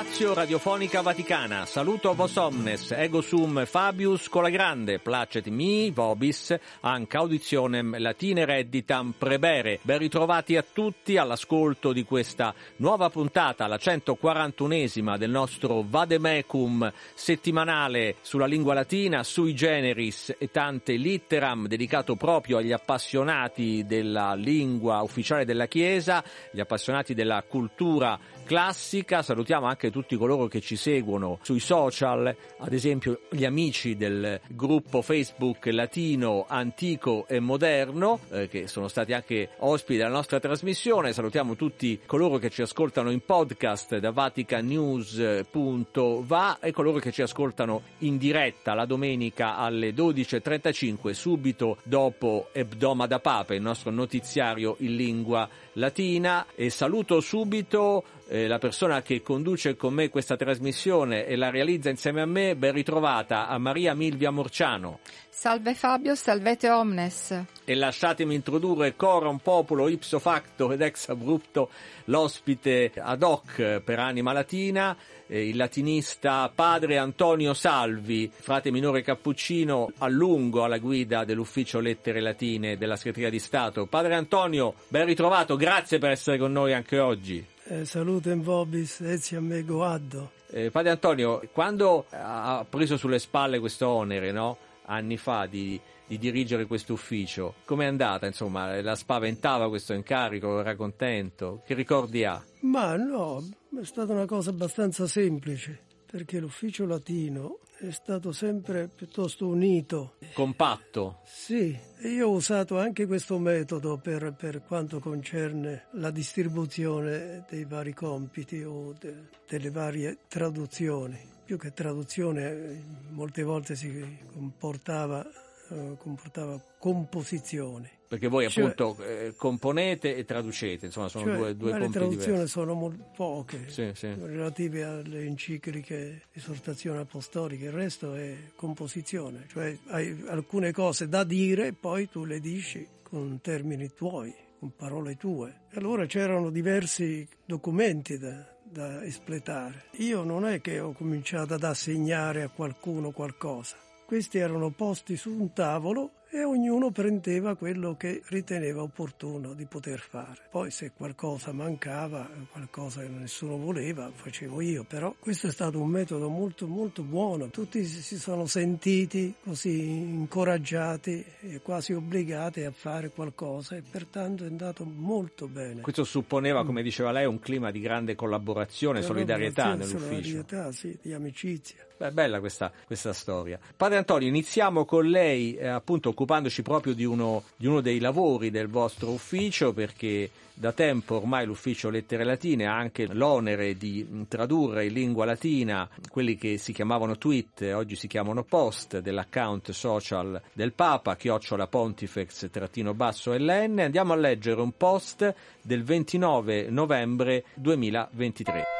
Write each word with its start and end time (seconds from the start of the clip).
Stazio 0.00 0.32
Radiofonica 0.32 1.02
Vaticana, 1.02 1.66
saluto 1.66 2.14
vos 2.14 2.34
omnes, 2.36 2.90
ego 2.92 3.20
sum 3.20 3.66
Fabius 3.66 4.30
con 4.30 4.42
la 4.42 4.48
grande, 4.48 4.98
placet 4.98 5.48
mi, 5.48 5.90
vobis, 5.90 6.56
anc 6.80 7.14
auditionem 7.16 7.98
latine 7.98 8.46
redditam 8.46 9.12
prebere. 9.18 9.78
Ben 9.82 9.98
ritrovati 9.98 10.56
a 10.56 10.64
tutti 10.64 11.18
all'ascolto 11.18 11.92
di 11.92 12.04
questa 12.04 12.54
nuova 12.76 13.10
puntata, 13.10 13.66
la 13.66 13.76
141esima 13.76 15.18
del 15.18 15.28
nostro 15.28 15.84
Vademecum 15.86 16.90
settimanale 17.12 18.16
sulla 18.22 18.46
lingua 18.46 18.72
latina, 18.72 19.22
sui 19.22 19.54
generis 19.54 20.34
e 20.38 20.50
tante 20.50 20.94
litteram, 20.94 21.66
dedicato 21.66 22.16
proprio 22.16 22.56
agli 22.56 22.72
appassionati 22.72 23.84
della 23.86 24.32
lingua 24.32 25.02
ufficiale 25.02 25.44
della 25.44 25.66
Chiesa, 25.66 26.24
gli 26.50 26.60
appassionati 26.60 27.12
della 27.12 27.44
cultura 27.46 28.18
classica. 28.50 29.22
Salutiamo 29.22 29.66
anche 29.66 29.92
tutti 29.92 30.16
coloro 30.16 30.48
che 30.48 30.60
ci 30.60 30.74
seguono 30.74 31.38
sui 31.40 31.60
social, 31.60 32.34
ad 32.58 32.72
esempio 32.72 33.20
gli 33.30 33.44
amici 33.44 33.94
del 33.94 34.40
gruppo 34.48 35.02
Facebook 35.02 35.66
latino 35.66 36.46
antico 36.48 37.28
e 37.28 37.38
moderno, 37.38 38.18
eh, 38.32 38.48
che 38.48 38.66
sono 38.66 38.88
stati 38.88 39.12
anche 39.12 39.50
ospiti 39.58 39.98
della 39.98 40.10
nostra 40.10 40.40
trasmissione. 40.40 41.12
Salutiamo 41.12 41.54
tutti 41.54 42.00
coloro 42.04 42.38
che 42.38 42.50
ci 42.50 42.62
ascoltano 42.62 43.12
in 43.12 43.24
podcast 43.24 43.98
da 43.98 44.10
vaticanews.va 44.10 46.58
e 46.58 46.72
coloro 46.72 46.98
che 46.98 47.12
ci 47.12 47.22
ascoltano 47.22 47.82
in 47.98 48.18
diretta 48.18 48.74
la 48.74 48.84
domenica 48.84 49.58
alle 49.58 49.90
12.35 49.90 51.12
subito 51.12 51.76
dopo 51.84 52.48
Ebdoma 52.50 53.06
da 53.06 53.20
Papa, 53.20 53.54
il 53.54 53.62
nostro 53.62 53.92
notiziario 53.92 54.74
in 54.80 54.96
lingua 54.96 55.48
latina 55.74 56.46
e 56.56 56.68
saluto 56.68 57.20
subito 57.20 58.02
eh, 58.32 58.46
la 58.46 58.58
persona 58.58 59.02
che 59.02 59.22
conduce 59.22 59.74
con 59.74 59.92
me 59.92 60.08
questa 60.08 60.36
trasmissione 60.36 61.26
e 61.26 61.34
la 61.34 61.50
realizza 61.50 61.90
insieme 61.90 62.20
a 62.20 62.26
me, 62.26 62.54
ben 62.54 62.72
ritrovata 62.72 63.48
a 63.48 63.58
Maria 63.58 63.92
Milvia 63.92 64.30
Morciano. 64.30 65.00
Salve 65.28 65.74
Fabio, 65.74 66.14
salvete 66.14 66.70
omnes. 66.70 67.44
E 67.64 67.74
lasciatemi 67.74 68.34
introdurre 68.36 68.94
coram 68.94 69.38
populo 69.38 69.88
ipso 69.88 70.20
facto 70.20 70.70
ed 70.70 70.80
ex 70.80 71.08
abrupto 71.08 71.70
l'ospite 72.04 72.92
ad 72.94 73.24
hoc 73.24 73.80
per 73.80 73.98
Anima 73.98 74.32
Latina, 74.32 74.96
eh, 75.26 75.48
il 75.48 75.56
latinista 75.56 76.52
padre 76.54 76.98
Antonio 76.98 77.52
Salvi, 77.52 78.30
frate 78.32 78.70
minore 78.70 79.02
cappuccino 79.02 79.90
a 79.98 80.08
lungo 80.08 80.62
alla 80.62 80.78
guida 80.78 81.24
dell'ufficio 81.24 81.80
lettere 81.80 82.20
latine 82.20 82.76
della 82.76 82.96
segreteria 82.96 83.30
di 83.30 83.40
Stato. 83.40 83.86
Padre 83.86 84.14
Antonio, 84.14 84.74
ben 84.86 85.06
ritrovato, 85.06 85.56
grazie 85.56 85.98
per 85.98 86.10
essere 86.10 86.38
con 86.38 86.52
noi 86.52 86.72
anche 86.72 86.98
oggi. 87.00 87.58
Eh, 87.70 87.84
salutem 87.84 88.40
vobis, 88.42 89.00
etiam 89.00 89.44
me 89.46 89.62
goaddo. 89.62 90.32
Eh, 90.50 90.72
padre 90.72 90.90
Antonio, 90.90 91.40
quando 91.52 92.04
ha 92.10 92.66
preso 92.68 92.96
sulle 92.96 93.20
spalle 93.20 93.60
questo 93.60 93.86
onere, 93.86 94.32
no? 94.32 94.56
anni 94.86 95.16
fa, 95.16 95.46
di, 95.46 95.80
di 96.04 96.18
dirigere 96.18 96.66
questo 96.66 96.94
ufficio, 96.94 97.54
com'è 97.64 97.84
andata? 97.84 98.26
Insomma, 98.26 98.80
la 98.82 98.96
spaventava 98.96 99.68
questo 99.68 99.92
incarico? 99.92 100.58
Era 100.58 100.74
contento? 100.74 101.62
Che 101.64 101.74
ricordi 101.74 102.24
ha? 102.24 102.42
Ma 102.62 102.96
no, 102.96 103.40
è 103.80 103.84
stata 103.84 104.12
una 104.14 104.26
cosa 104.26 104.50
abbastanza 104.50 105.06
semplice, 105.06 105.78
perché 106.10 106.40
l'ufficio 106.40 106.86
latino 106.86 107.58
è 107.80 107.90
stato 107.90 108.30
sempre 108.32 108.88
piuttosto 108.88 109.46
unito. 109.46 110.16
Compatto? 110.34 111.20
Sì, 111.24 111.76
io 112.02 112.28
ho 112.28 112.32
usato 112.32 112.78
anche 112.78 113.06
questo 113.06 113.38
metodo 113.38 113.96
per, 113.96 114.34
per 114.36 114.62
quanto 114.64 115.00
concerne 115.00 115.86
la 115.92 116.10
distribuzione 116.10 117.46
dei 117.48 117.64
vari 117.64 117.94
compiti 117.94 118.62
o 118.62 118.92
de, 118.98 119.28
delle 119.48 119.70
varie 119.70 120.18
traduzioni. 120.28 121.18
Più 121.44 121.56
che 121.56 121.72
traduzione, 121.72 122.82
molte 123.08 123.42
volte 123.42 123.74
si 123.74 124.18
comportava, 124.32 125.26
eh, 125.70 125.96
comportava 125.98 126.60
composizione. 126.78 127.98
Perché 128.10 128.26
voi 128.26 128.48
cioè, 128.50 128.64
appunto 128.64 129.00
eh, 129.04 129.34
componete 129.36 130.16
e 130.16 130.24
traducete, 130.24 130.86
insomma 130.86 131.08
sono 131.08 131.26
cioè, 131.26 131.36
due, 131.36 131.56
due 131.56 131.70
ma 131.70 131.78
compiti 131.78 131.92
le 131.92 131.98
traduzioni 131.98 132.32
diversi. 132.32 132.52
sono 132.52 132.74
molto 132.74 133.04
poche, 133.14 133.68
sì, 133.68 133.90
sì. 133.94 134.08
relative 134.08 134.82
alle 134.82 135.24
encicliche, 135.26 136.22
esortazioni 136.32 136.98
apostoliche, 136.98 137.66
il 137.66 137.72
resto 137.72 138.14
è 138.14 138.34
composizione, 138.56 139.46
cioè 139.48 139.76
hai 139.90 140.24
alcune 140.26 140.72
cose 140.72 141.08
da 141.08 141.22
dire 141.22 141.68
e 141.68 141.72
poi 141.72 142.08
tu 142.08 142.24
le 142.24 142.40
dici 142.40 142.84
con 143.04 143.40
termini 143.40 143.92
tuoi, 143.94 144.34
con 144.58 144.72
parole 144.74 145.16
tue. 145.16 145.60
Allora 145.74 146.04
c'erano 146.06 146.50
diversi 146.50 147.24
documenti 147.44 148.18
da, 148.18 148.44
da 148.64 149.04
espletare. 149.04 149.84
Io 149.98 150.24
non 150.24 150.46
è 150.46 150.60
che 150.60 150.80
ho 150.80 150.92
cominciato 150.92 151.54
ad 151.54 151.62
assegnare 151.62 152.42
a 152.42 152.48
qualcuno 152.48 153.12
qualcosa, 153.12 153.76
questi 154.10 154.38
erano 154.38 154.70
posti 154.70 155.16
su 155.16 155.30
un 155.30 155.52
tavolo 155.52 156.10
e 156.30 156.42
ognuno 156.42 156.90
prendeva 156.90 157.54
quello 157.54 157.96
che 157.96 158.22
riteneva 158.26 158.82
opportuno 158.82 159.52
di 159.52 159.66
poter 159.66 160.00
fare. 160.00 160.48
Poi 160.50 160.72
se 160.72 160.90
qualcosa 160.96 161.52
mancava, 161.52 162.28
qualcosa 162.50 163.02
che 163.02 163.08
nessuno 163.08 163.56
voleva, 163.56 164.10
facevo 164.12 164.60
io, 164.62 164.82
però 164.82 165.14
questo 165.16 165.46
è 165.46 165.52
stato 165.52 165.80
un 165.80 165.90
metodo 165.90 166.28
molto 166.28 166.66
molto 166.66 167.04
buono. 167.04 167.50
Tutti 167.50 167.84
si 167.84 168.18
sono 168.18 168.46
sentiti 168.46 169.32
così 169.44 169.90
incoraggiati 169.90 171.24
e 171.42 171.60
quasi 171.62 171.92
obbligati 171.92 172.64
a 172.64 172.72
fare 172.72 173.10
qualcosa 173.10 173.76
e 173.76 173.82
pertanto 173.88 174.42
è 174.42 174.48
andato 174.48 174.84
molto 174.84 175.46
bene. 175.46 175.82
Questo 175.82 176.02
supponeva, 176.02 176.64
come 176.64 176.82
diceva 176.82 177.12
lei, 177.12 177.26
un 177.26 177.38
clima 177.38 177.70
di 177.70 177.78
grande 177.78 178.16
collaborazione, 178.16 179.02
solidarietà 179.02 179.76
nell'ufficio. 179.76 179.98
Solidarietà, 180.00 180.72
sì, 180.72 180.98
di 181.00 181.12
amicizia. 181.12 181.84
Beh, 182.00 182.12
bella 182.12 182.40
questa, 182.40 182.72
questa, 182.86 183.12
storia. 183.12 183.58
Padre 183.76 183.98
Antonio, 183.98 184.26
iniziamo 184.26 184.86
con 184.86 185.04
lei 185.04 185.54
eh, 185.56 185.66
appunto 185.66 186.08
occupandoci 186.08 186.62
proprio 186.62 186.94
di 186.94 187.04
uno, 187.04 187.42
di 187.56 187.66
uno, 187.66 187.82
dei 187.82 187.98
lavori 187.98 188.50
del 188.50 188.68
vostro 188.68 189.10
ufficio 189.10 189.74
perché 189.74 190.30
da 190.54 190.72
tempo 190.72 191.16
ormai 191.16 191.44
l'ufficio 191.44 191.90
Lettere 191.90 192.24
Latine 192.24 192.64
ha 192.64 192.74
anche 192.74 193.06
l'onere 193.06 193.76
di 193.76 194.24
tradurre 194.28 194.86
in 194.86 194.94
lingua 194.94 195.26
latina 195.26 195.86
quelli 196.08 196.38
che 196.38 196.56
si 196.56 196.72
chiamavano 196.72 197.18
tweet, 197.18 197.70
oggi 197.74 197.96
si 197.96 198.06
chiamano 198.06 198.44
post 198.44 199.00
dell'account 199.00 199.70
social 199.72 200.40
del 200.54 200.72
Papa, 200.72 201.16
chiocciola 201.16 201.66
pontifex-ln. 201.66 203.78
Andiamo 203.78 204.14
a 204.14 204.16
leggere 204.16 204.62
un 204.62 204.72
post 204.74 205.34
del 205.60 205.84
29 205.84 206.70
novembre 206.70 207.44
2023. 207.56 208.79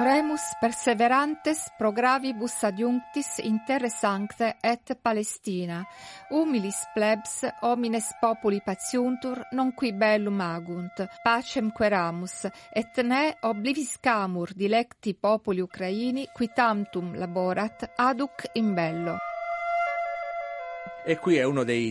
Oremus 0.00 0.56
perseverantes 0.58 1.74
pro 1.76 1.92
gravibus 1.92 2.62
adiunctis 2.64 3.36
inter 3.44 3.90
sancte 3.90 4.56
et 4.58 4.96
Palestina. 4.96 5.84
Humilis 6.30 6.86
plebs 6.94 7.44
homines 7.60 8.16
populi 8.18 8.62
patiuntur, 8.64 9.42
non 9.52 9.74
qui 9.74 9.92
bellum 9.92 10.40
agunt. 10.40 11.04
Pacem 11.22 11.70
queramus, 11.70 12.48
et 12.72 13.02
ne 13.02 13.36
obliviscamur 13.42 14.54
dilecti 14.54 15.12
populi 15.12 15.60
Ucraini 15.60 16.30
qui 16.32 16.48
tantum 16.48 17.12
laborat 17.12 17.90
aduc 17.96 18.48
in 18.54 18.72
bello. 18.72 19.29
E 21.02 21.18
qui 21.18 21.36
è 21.36 21.44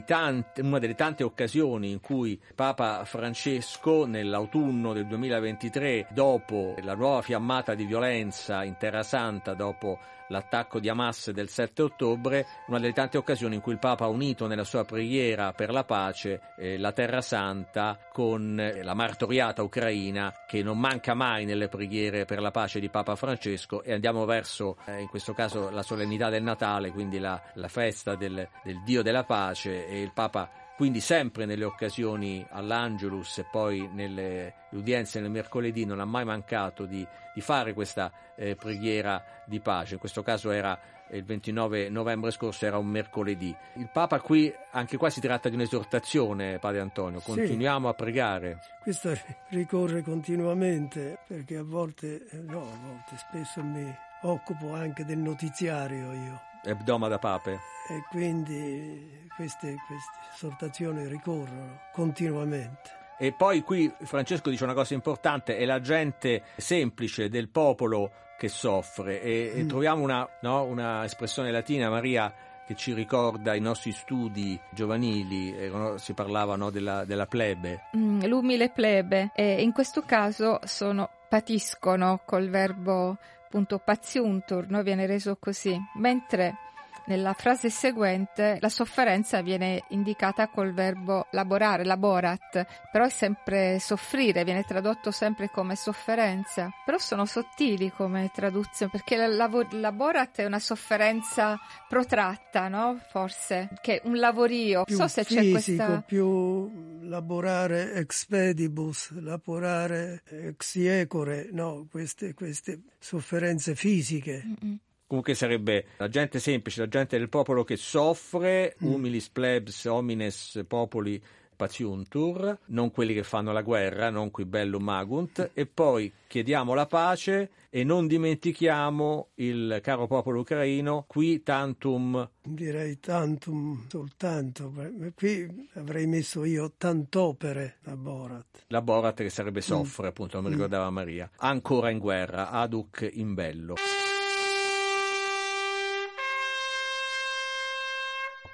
tanti, 0.05 0.61
una 0.61 0.77
delle 0.77 0.93
tante 0.93 1.23
occasioni 1.23 1.89
in 1.89 1.99
cui 1.99 2.39
Papa 2.53 3.03
Francesco, 3.05 4.05
nell'autunno 4.05 4.93
del 4.93 5.07
2023, 5.07 6.07
dopo 6.11 6.75
la 6.83 6.93
nuova 6.93 7.23
fiammata 7.23 7.73
di 7.73 7.85
violenza 7.85 8.63
in 8.63 8.77
Terra 8.77 9.01
Santa, 9.01 9.55
dopo 9.55 9.97
l'attacco 10.29 10.79
di 10.79 10.89
Hamas 10.89 11.31
del 11.31 11.49
7 11.49 11.81
ottobre, 11.83 12.45
una 12.67 12.79
delle 12.79 12.93
tante 12.93 13.17
occasioni 13.17 13.55
in 13.55 13.61
cui 13.61 13.73
il 13.73 13.79
Papa 13.79 14.05
ha 14.05 14.09
unito 14.09 14.47
nella 14.47 14.63
sua 14.63 14.85
preghiera 14.85 15.51
per 15.53 15.71
la 15.71 15.83
pace 15.83 16.41
eh, 16.57 16.77
la 16.77 16.91
Terra 16.91 17.21
Santa 17.21 17.97
con 18.11 18.59
eh, 18.59 18.83
la 18.83 18.93
martoriata 18.93 19.61
ucraina 19.61 20.33
che 20.47 20.63
non 20.63 20.79
manca 20.79 21.13
mai 21.13 21.45
nelle 21.45 21.67
preghiere 21.67 22.25
per 22.25 22.41
la 22.41 22.51
pace 22.51 22.79
di 22.79 22.89
Papa 22.89 23.15
Francesco. 23.15 23.83
E 23.83 23.93
andiamo 23.93 24.25
verso 24.25 24.77
eh, 24.85 25.01
in 25.01 25.07
questo 25.07 25.33
caso 25.33 25.69
la 25.69 25.83
solennità 25.83 26.29
del 26.29 26.43
Natale, 26.43 26.91
quindi 26.91 27.19
la, 27.19 27.41
la 27.53 27.67
festa 27.67 28.15
del, 28.15 28.47
del 28.63 28.81
Dio 28.83 29.01
della 29.01 29.23
pace. 29.23 29.87
E 29.87 30.01
il 30.01 30.11
Papa 30.13 30.49
quindi 30.79 31.01
sempre 31.01 31.43
nelle 31.43 31.65
occasioni 31.65 32.45
all'Angelus 32.51 33.39
e 33.39 33.45
poi 33.51 33.89
nelle 33.91 34.53
udienze 34.69 35.19
nel 35.19 35.29
mercoledì 35.29 35.83
non 35.83 35.99
ha 35.99 36.05
mai 36.05 36.23
mancato 36.23 36.85
di, 36.85 37.05
di 37.33 37.41
fare 37.41 37.73
questa 37.73 38.09
eh, 38.37 38.55
preghiera 38.55 39.21
di 39.45 39.59
pace, 39.59 39.95
in 39.95 39.99
questo 39.99 40.23
caso 40.23 40.51
era 40.51 40.79
il 41.11 41.25
29 41.25 41.89
novembre 41.89 42.31
scorso 42.31 42.65
era 42.65 42.77
un 42.77 42.87
mercoledì. 42.87 43.53
Il 43.73 43.89
Papa 43.91 44.21
qui, 44.21 44.53
anche 44.71 44.95
qua 44.95 45.09
si 45.09 45.19
tratta 45.19 45.49
di 45.49 45.55
un'esortazione, 45.55 46.59
Padre 46.59 46.79
Antonio, 46.79 47.19
continuiamo 47.19 47.87
sì. 47.87 47.91
a 47.91 47.93
pregare. 47.93 48.59
Questo 48.81 49.11
ricorre 49.49 50.01
continuamente 50.01 51.19
perché 51.27 51.57
a 51.57 51.63
volte, 51.63 52.25
no, 52.31 52.61
a 52.61 52.77
volte 52.87 53.17
spesso 53.17 53.61
mi 53.61 53.93
occupo 54.21 54.73
anche 54.73 55.03
del 55.03 55.17
notiziario 55.17 56.13
io. 56.13 56.48
Ebdoma 56.63 57.07
da 57.07 57.17
Pape. 57.17 57.59
E 57.89 58.03
quindi 58.09 59.27
queste, 59.35 59.75
queste 59.87 60.17
esortazioni 60.35 61.07
ricorrono 61.07 61.79
continuamente. 61.91 62.97
E 63.21 63.33
poi 63.33 63.63
qui 63.63 63.91
Francesco 64.03 64.49
dice 64.49 64.63
una 64.63 64.73
cosa 64.73 64.93
importante, 64.93 65.57
è 65.57 65.65
la 65.65 65.81
gente 65.81 66.43
semplice 66.55 67.27
del 67.27 67.49
popolo 67.49 68.11
che 68.37 68.47
soffre 68.47 69.21
e, 69.21 69.51
mm. 69.53 69.59
e 69.59 69.65
troviamo 69.65 70.01
una, 70.01 70.25
no, 70.41 70.63
una, 70.63 71.03
espressione 71.03 71.51
latina, 71.51 71.89
Maria, 71.89 72.33
che 72.65 72.75
ci 72.75 72.93
ricorda 72.93 73.55
i 73.55 73.59
nostri 73.59 73.91
studi 73.91 74.57
giovanili, 74.71 75.53
eh, 75.53 75.93
si 75.97 76.13
parlava 76.13 76.55
no, 76.55 76.69
della, 76.69 77.03
della, 77.03 77.25
plebe. 77.25 77.89
Mm, 77.97 78.23
l'umile 78.23 78.69
plebe, 78.69 79.31
e 79.35 79.61
in 79.61 79.73
questo 79.73 80.03
caso 80.03 80.59
sono, 80.63 81.09
patiscono 81.27 82.21
col 82.23 82.47
verbo 82.47 83.17
appunto 83.49 83.79
paziuntur, 83.79 84.69
no, 84.69 84.83
viene 84.83 85.07
reso 85.07 85.35
così, 85.37 85.75
mentre 85.95 86.68
nella 87.09 87.33
frase 87.33 87.71
seguente 87.71 88.57
la 88.61 88.69
sofferenza 88.69 89.41
viene 89.41 89.83
indicata 89.89 90.47
col 90.47 90.73
verbo 90.73 91.25
lavorare, 91.31 91.83
laborat, 91.83 92.65
però 92.91 93.05
è 93.05 93.09
sempre 93.09 93.79
soffrire, 93.79 94.43
viene 94.43 94.63
tradotto 94.63 95.09
sempre 95.09 95.49
come 95.49 95.75
sofferenza, 95.75 96.69
però 96.85 96.99
sono 96.99 97.25
sottili 97.25 97.91
come 97.91 98.29
traduzione 98.31 98.91
perché 98.91 99.15
la, 99.17 99.49
laborat 99.71 100.37
è 100.37 100.45
una 100.45 100.59
sofferenza 100.59 101.59
protratta, 101.87 102.67
no? 102.67 103.01
Forse, 103.09 103.69
che 103.81 104.01
è 104.01 104.07
un 104.07 104.17
lavorio. 104.17 104.83
Più 104.83 104.95
so 104.95 105.07
se 105.07 105.23
fisico, 105.23 105.41
c'è 105.41 105.51
questa... 105.51 106.03
più 106.05 106.99
lavorare 107.01 107.93
expedibus, 107.95 109.19
lavorare 109.19 110.21
ex 110.29 110.75
iecore, 110.75 111.49
no? 111.51 111.87
Queste, 111.89 112.35
queste 112.35 112.81
sofferenze 112.99 113.73
fisiche. 113.73 114.43
Mm-mm. 114.45 114.77
Comunque 115.09 115.33
sarebbe 115.33 115.85
la 115.97 116.07
gente 116.07 116.37
semplice, 116.37 116.81
la 116.81 116.87
gente 116.87 117.17
del 117.17 117.29
popolo 117.29 117.63
che 117.63 117.77
soffre, 117.77 118.75
mm. 118.83 118.93
humilis 118.93 119.27
plebs 119.29 119.85
homines 119.85 120.63
popoli 120.67 121.19
patiuntur, 121.55 122.59
non 122.65 122.91
quelli 122.91 123.15
che 123.15 123.23
fanno 123.23 123.51
la 123.51 123.63
guerra, 123.63 124.11
non 124.11 124.29
qui 124.29 124.45
bellum 124.45 124.83
magunt, 124.83 125.49
e 125.55 125.65
poi 125.65 126.13
chiediamo 126.27 126.75
la 126.75 126.85
pace 126.85 127.49
e 127.71 127.83
non 127.83 128.05
dimentichiamo 128.05 129.29
il 129.35 129.79
caro 129.81 130.05
popolo 130.05 130.41
ucraino, 130.41 131.05
qui 131.07 131.41
tantum... 131.41 132.29
Direi 132.43 132.99
tantum 132.99 133.87
soltanto, 133.87 134.71
qui 135.15 135.69
avrei 135.73 136.05
messo 136.05 136.45
io 136.45 136.73
tant'opere 136.77 137.77
la 137.81 137.97
Borat. 137.97 138.65
La 138.67 138.83
Borat 138.83 139.17
che 139.23 139.31
sarebbe 139.31 139.61
soffre, 139.61 140.05
mm. 140.05 140.09
appunto, 140.09 140.37
come 140.37 140.51
ricordava 140.51 140.91
Maria. 140.91 141.27
Ancora 141.37 141.89
in 141.89 141.97
guerra, 141.97 142.51
aduc 142.51 143.09
in 143.11 143.33
bello. 143.33 143.73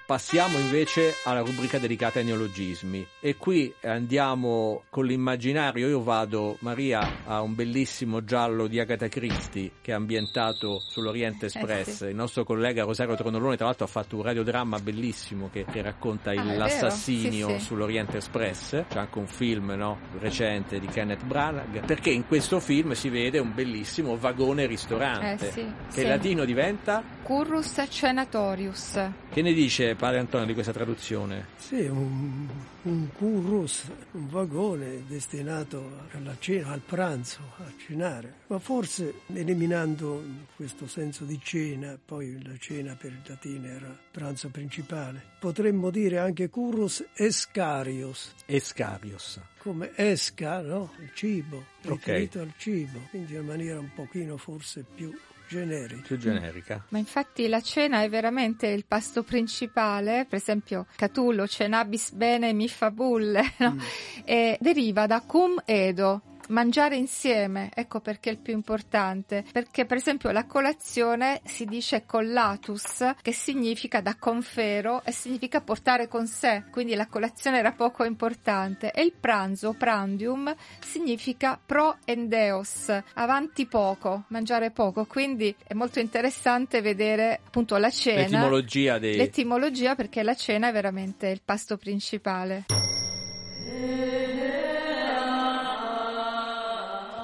Passiamo 0.06 0.60
invece 0.60 1.16
alla 1.24 1.40
rubrica 1.40 1.80
dedicata 1.80 2.20
ai 2.20 2.26
neologismi 2.26 3.04
e 3.20 3.38
qui 3.38 3.74
andiamo 3.82 4.84
con 4.92 5.04
l'immaginario. 5.04 5.88
Io 5.88 6.04
vado, 6.04 6.58
Maria, 6.60 7.24
a 7.26 7.42
un 7.42 7.56
bellissimo 7.56 8.24
giallo 8.24 8.68
di 8.68 8.80
Agatha 8.80 9.08
Christie 9.08 9.72
che 9.82 9.94
è 9.94 9.96
ambientato 9.96 10.80
sull'Oriente 10.80 11.48
Express. 11.48 11.88
Eh 11.88 11.92
sì. 11.92 12.06
Il 12.06 12.16
nostro 12.16 12.44
collega 12.44 12.84
Rosario 12.84 13.16
Tronolone, 13.16 13.56
tra 13.56 13.66
l'altro, 13.66 13.86
ha 13.86 13.88
fatto 13.88 14.18
un 14.18 14.22
radiodramma 14.22 14.78
bellissimo 14.78 15.50
che, 15.52 15.66
che 15.66 15.82
racconta 15.82 16.30
ah, 16.30 16.54
l'assassinio 16.54 17.48
sì, 17.48 17.54
sì. 17.58 17.66
sull'Oriente 17.66 18.18
Express. 18.18 18.84
C'è 18.88 19.00
anche 19.00 19.18
un 19.18 19.28
film 19.28 19.72
no, 19.72 19.98
recente 20.20 20.80
di 20.80 20.86
Kenneth 20.86 21.24
Branagh 21.24 21.84
perché 21.84 22.12
in 22.12 22.28
questo 22.28 22.60
film 22.60 22.92
si 22.92 23.10
vede 23.10 23.40
un 23.40 23.56
bellissimo 23.56 24.16
vagone 24.18 24.68
ristorante 24.68 25.50
eh 25.50 25.74
che 25.92 26.02
in 26.04 26.10
latino 26.10 26.46
diventa 26.46 27.02
Currus 27.24 27.84
Cenatorius. 27.90 29.10
Che 29.32 29.42
ne 29.42 29.52
dice 29.52 29.95
padre 29.96 30.20
Antonio 30.20 30.46
di 30.46 30.54
questa 30.54 30.72
traduzione? 30.72 31.48
Sì, 31.58 31.86
un, 31.86 32.48
un 32.84 33.10
currus, 33.12 33.84
un 34.12 34.28
vagone 34.30 35.04
destinato 35.08 36.08
alla 36.12 36.36
cena, 36.40 36.72
al 36.72 36.82
pranzo, 36.82 37.40
a 37.58 37.72
cenare, 37.78 38.42
ma 38.48 38.60
forse 38.60 39.22
eliminando 39.34 40.24
questo 40.56 40.88
senso 40.88 41.26
di 41.26 41.40
cena, 41.42 41.98
poi 42.04 42.42
la 42.46 42.58
cena 42.58 42.96
per 42.96 43.12
il 43.12 43.22
latino 43.26 43.68
era 43.68 43.98
pranzo 44.12 44.50
principale, 44.50 45.22
potremmo 45.40 45.90
dire 45.90 46.20
anche 46.20 46.50
currus 46.50 47.04
escarius. 47.14 48.34
Escarius. 48.46 49.40
Come 49.58 49.92
esca, 49.96 50.62
no? 50.62 50.92
Il 51.00 51.12
cibo, 51.14 51.64
riferito 51.82 52.38
okay. 52.38 52.50
al 52.50 52.54
cibo, 52.58 53.00
quindi 53.10 53.36
in 53.36 53.46
maniera 53.46 53.80
un 53.80 53.92
pochino 53.94 54.38
forse 54.38 54.86
più 54.96 55.12
generica. 55.48 56.02
Più 56.02 56.18
generica. 56.18 56.86
Ma 56.90 56.98
infatti 56.98 57.48
la 57.48 57.62
cena 57.62 58.02
è 58.02 58.10
veramente 58.10 58.68
il 58.68 58.86
pasto 58.86 59.24
principale, 59.24 60.26
per 60.28 60.40
esempio 60.40 60.86
Catullo, 60.96 61.48
cenabis 61.48 62.12
bene 62.12 62.54
mi 62.54 62.68
fabulle, 62.68 63.54
no? 63.60 63.72
mm. 63.72 63.80
e 64.26 64.58
deriva 64.60 65.06
da 65.08 65.22
cum 65.22 65.62
edo, 65.66 66.22
mangiare 66.50 66.96
insieme, 66.96 67.70
ecco 67.74 68.00
perché 68.00 68.30
è 68.30 68.34
il 68.34 68.40
più 68.40 68.54
importante, 68.54 69.44
perché 69.52 69.86
per 69.86 69.98
esempio 69.98 70.32
la 70.32 70.46
colazione 70.46 71.42
si 71.44 71.66
dice 71.66 72.06
collatus, 72.06 73.14
che 73.22 73.34
significa 73.34 74.02
da 74.02 74.16
confero 74.18 75.02
e 75.04 75.12
significa 75.12 75.62
portare 75.62 76.08
con 76.08 76.28
sé, 76.28 76.64
quindi 76.72 76.96
la 76.96 77.08
colazione 77.08 77.60
era 77.60 77.72
poco 77.72 78.04
importante, 78.04 78.92
e 78.92 79.02
il 79.02 79.14
pranzo, 79.14 79.74
prandium, 79.74 80.54
significa 80.80 81.60
pro 81.64 81.98
endeos, 82.06 82.92
avanti 83.14 83.66
poco, 83.66 84.26
mangiare 84.30 84.72
poco, 84.72 85.06
quindi 85.06 85.56
è 85.66 85.74
molto 85.74 86.00
interessante 86.00 86.82
vedere 86.82 87.40
appunto 87.46 87.78
la 87.78 87.90
cena, 87.90 88.22
l'etimologia, 88.22 89.00
dei... 89.00 89.16
l'etimologia 89.16 89.96
perché 89.96 90.24
la 90.24 90.36
cena 90.36 90.70
è 90.70 90.72
veramente 90.72 91.28
il 91.28 91.42
pasto 91.44 91.78
principale. 91.78 92.66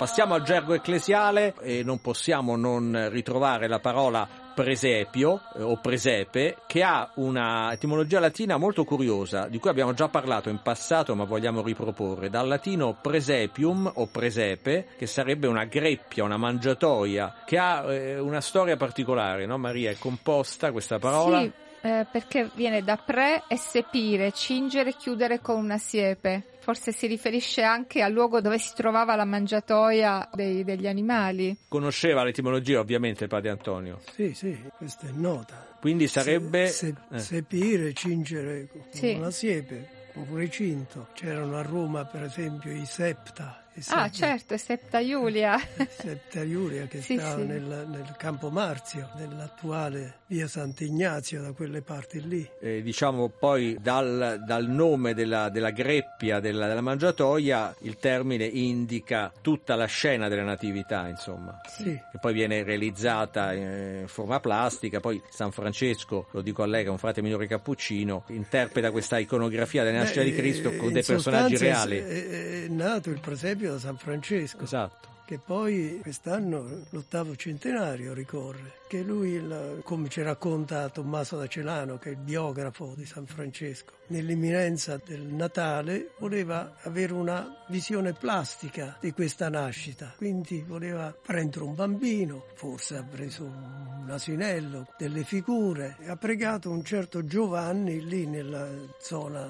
Passiamo 0.01 0.33
al 0.33 0.41
gergo 0.41 0.73
ecclesiale 0.73 1.53
e 1.61 1.83
non 1.83 2.01
possiamo 2.01 2.55
non 2.55 3.09
ritrovare 3.11 3.67
la 3.67 3.77
parola 3.77 4.27
presepio 4.55 5.41
eh, 5.55 5.61
o 5.61 5.77
presepe 5.77 6.57
che 6.65 6.81
ha 6.81 7.11
una 7.17 7.71
etimologia 7.71 8.19
latina 8.19 8.57
molto 8.57 8.83
curiosa 8.83 9.45
di 9.45 9.59
cui 9.59 9.69
abbiamo 9.69 9.93
già 9.93 10.09
parlato 10.09 10.49
in 10.49 10.59
passato 10.63 11.13
ma 11.13 11.25
vogliamo 11.25 11.61
riproporre 11.61 12.31
dal 12.31 12.47
latino 12.47 12.97
presepium 12.99 13.91
o 13.93 14.07
presepe 14.07 14.87
che 14.97 15.05
sarebbe 15.05 15.45
una 15.45 15.65
greppia, 15.65 16.23
una 16.23 16.37
mangiatoia 16.37 17.43
che 17.45 17.59
ha 17.59 17.93
eh, 17.93 18.17
una 18.17 18.41
storia 18.41 18.77
particolare, 18.77 19.45
no 19.45 19.59
Maria? 19.59 19.91
È 19.91 19.97
composta 19.99 20.71
questa 20.71 20.97
parola? 20.97 21.41
Sì. 21.41 21.51
Eh, 21.83 22.05
perché 22.11 22.51
viene 22.53 22.83
da 22.83 22.95
pre 22.95 23.43
e 23.47 23.57
sepire, 23.57 24.31
cingere 24.31 24.89
e 24.91 24.95
chiudere 24.95 25.39
con 25.39 25.57
una 25.57 25.79
siepe. 25.79 26.43
Forse 26.59 26.91
si 26.91 27.07
riferisce 27.07 27.63
anche 27.63 28.03
al 28.03 28.11
luogo 28.11 28.39
dove 28.39 28.59
si 28.59 28.71
trovava 28.75 29.15
la 29.15 29.25
mangiatoia 29.25 30.29
dei, 30.31 30.63
degli 30.63 30.85
animali. 30.85 31.57
Conosceva 31.67 32.23
l'etimologia 32.23 32.79
ovviamente 32.79 33.25
padre 33.25 33.49
Antonio? 33.49 33.99
Sì, 34.13 34.35
sì, 34.35 34.55
questa 34.77 35.07
è 35.07 35.11
nota. 35.11 35.75
Quindi 35.79 36.07
sarebbe... 36.07 36.67
Se, 36.67 36.93
se, 37.09 37.15
eh. 37.15 37.19
Sepire, 37.19 37.93
cingere 37.93 38.67
con 38.71 38.83
sì. 38.91 39.13
una 39.13 39.31
siepe, 39.31 39.89
un 40.13 40.35
recinto. 40.35 41.07
C'erano 41.13 41.57
a 41.57 41.63
Roma 41.63 42.05
per 42.05 42.25
esempio 42.25 42.71
i 42.71 42.85
septa, 42.85 43.60
ah, 43.89 44.09
certo, 44.09 44.53
è 44.53 44.57
Septa 44.57 44.99
Iulia. 44.99 45.57
Septa 45.89 46.43
Iulia 46.43 46.85
che 46.87 46.99
sì, 47.01 47.17
sta 47.17 47.35
sì. 47.35 47.43
Nel, 47.43 47.87
nel, 47.87 48.15
Campo 48.17 48.49
Marzio, 48.49 49.09
nell'attuale 49.15 50.19
via 50.27 50.47
Sant'Ignazio, 50.47 51.41
da 51.41 51.51
quelle 51.53 51.81
parti 51.81 52.27
lì. 52.27 52.47
Eh, 52.59 52.81
diciamo 52.81 53.29
poi 53.29 53.77
dal, 53.79 54.43
dal 54.45 54.67
nome 54.67 55.13
della, 55.13 55.49
della 55.49 55.71
greppia 55.71 56.39
della, 56.39 56.67
della, 56.67 56.81
mangiatoia 56.81 57.75
il 57.81 57.97
termine 57.97 58.45
indica 58.45 59.31
tutta 59.41 59.75
la 59.75 59.85
scena 59.85 60.27
della 60.27 60.43
natività, 60.43 61.07
insomma. 61.07 61.59
Sì. 61.67 61.83
Che 61.83 62.17
poi 62.19 62.33
viene 62.33 62.63
realizzata 62.63 63.53
in 63.53 64.03
forma 64.07 64.39
plastica, 64.39 64.99
poi 64.99 65.21
San 65.29 65.51
Francesco, 65.51 66.27
lo 66.31 66.41
dico 66.41 66.63
a 66.63 66.65
lei 66.65 66.83
che 66.83 66.89
è 66.89 66.91
un 66.91 66.97
frate 66.97 67.21
minore 67.21 67.47
cappuccino, 67.47 68.25
interpreta 68.27 68.91
questa 68.91 69.17
iconografia 69.17 69.83
della 69.83 69.99
nascita 69.99 70.23
di 70.23 70.33
Cristo 70.33 70.75
con 70.75 70.91
dei 70.91 71.03
personaggi 71.03 71.57
reali. 71.57 71.97
È, 71.97 72.63
è 72.63 72.67
nato 72.67 73.09
il 73.09 73.19
presepio 73.61 73.73
da 73.73 73.79
San 73.79 73.97
Francesco. 73.97 74.63
Esatto 74.63 75.09
che 75.25 75.39
poi 75.39 75.99
quest'anno 76.01 76.85
l'ottavo 76.89 77.35
centenario 77.35 78.13
ricorre, 78.13 78.79
che 78.87 79.01
lui, 79.01 79.41
come 79.83 80.09
ci 80.09 80.21
racconta 80.21 80.89
Tommaso 80.89 81.37
da 81.37 81.47
Celano, 81.47 81.97
che 81.97 82.09
è 82.09 82.11
il 82.11 82.19
biografo 82.19 82.93
di 82.95 83.05
San 83.05 83.25
Francesco, 83.25 83.93
nell'imminenza 84.07 84.99
del 85.03 85.21
Natale 85.21 86.11
voleva 86.19 86.75
avere 86.81 87.13
una 87.13 87.63
visione 87.69 88.11
plastica 88.11 88.97
di 88.99 89.13
questa 89.13 89.49
nascita, 89.49 90.13
quindi 90.17 90.61
voleva 90.67 91.15
prendere 91.19 91.63
un 91.63 91.75
bambino, 91.75 92.45
forse 92.55 92.97
ha 92.97 93.03
preso 93.03 93.43
un 93.43 94.09
asinello, 94.09 94.87
delle 94.97 95.23
figure, 95.23 95.95
ha 96.07 96.17
pregato 96.17 96.69
un 96.69 96.83
certo 96.83 97.25
Giovanni 97.25 98.03
lì 98.03 98.25
nella 98.25 98.67
zona 98.99 99.47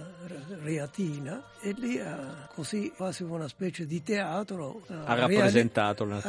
reatina 0.61 1.43
e 1.59 1.73
lì 1.77 1.99
ha 1.99 2.47
così 2.53 2.91
quasi 2.95 3.23
una 3.23 3.47
specie 3.47 3.85
di 3.85 4.03
teatro 4.03 4.83
ha, 4.87 5.15
rappresentato 5.15 5.70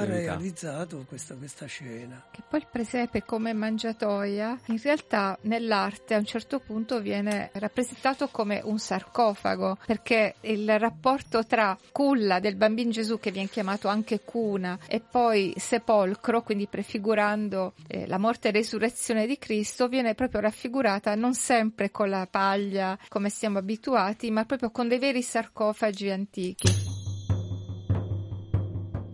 reali- 0.04 0.26
ha 0.26 0.32
realizzato 0.32 1.04
questa, 1.06 1.34
questa 1.34 1.66
scena. 1.66 2.24
Che 2.30 2.42
poi 2.48 2.60
il 2.60 2.66
presepe 2.70 3.24
come 3.24 3.52
mangiatoia 3.52 4.58
in 4.66 4.80
realtà 4.82 5.38
nell'arte 5.42 6.14
a 6.14 6.18
un 6.18 6.24
certo 6.24 6.60
punto 6.60 7.00
viene 7.00 7.50
rappresentato 7.54 8.28
come 8.28 8.60
un 8.64 8.78
sarcofago 8.78 9.78
perché 9.86 10.36
il 10.42 10.78
rapporto 10.78 11.44
tra 11.44 11.76
culla 11.90 12.40
del 12.40 12.56
bambino 12.56 12.90
Gesù 12.90 13.18
che 13.18 13.30
viene 13.30 13.48
chiamato 13.48 13.88
anche 13.88 14.20
cuna 14.20 14.78
e 14.86 15.00
poi 15.00 15.52
sepolcro, 15.56 16.42
quindi 16.42 16.66
prefigurando 16.66 17.74
eh, 17.86 18.06
la 18.06 18.18
morte 18.18 18.48
e 18.48 18.52
resurrezione 18.52 19.26
di 19.26 19.38
Cristo, 19.38 19.88
viene 19.88 20.14
proprio 20.14 20.40
raffigurata 20.40 21.14
non 21.14 21.34
sempre 21.34 21.90
con 21.90 22.08
la 22.08 22.26
paglia 22.30 22.98
come 23.08 23.30
siamo 23.30 23.58
abituati, 23.58 24.30
ma 24.30 24.44
proprio 24.44 24.70
con 24.70 24.88
dei 24.88 24.98
veri 24.98 25.22
sarcofagi 25.22 26.10
antichi. 26.10 27.01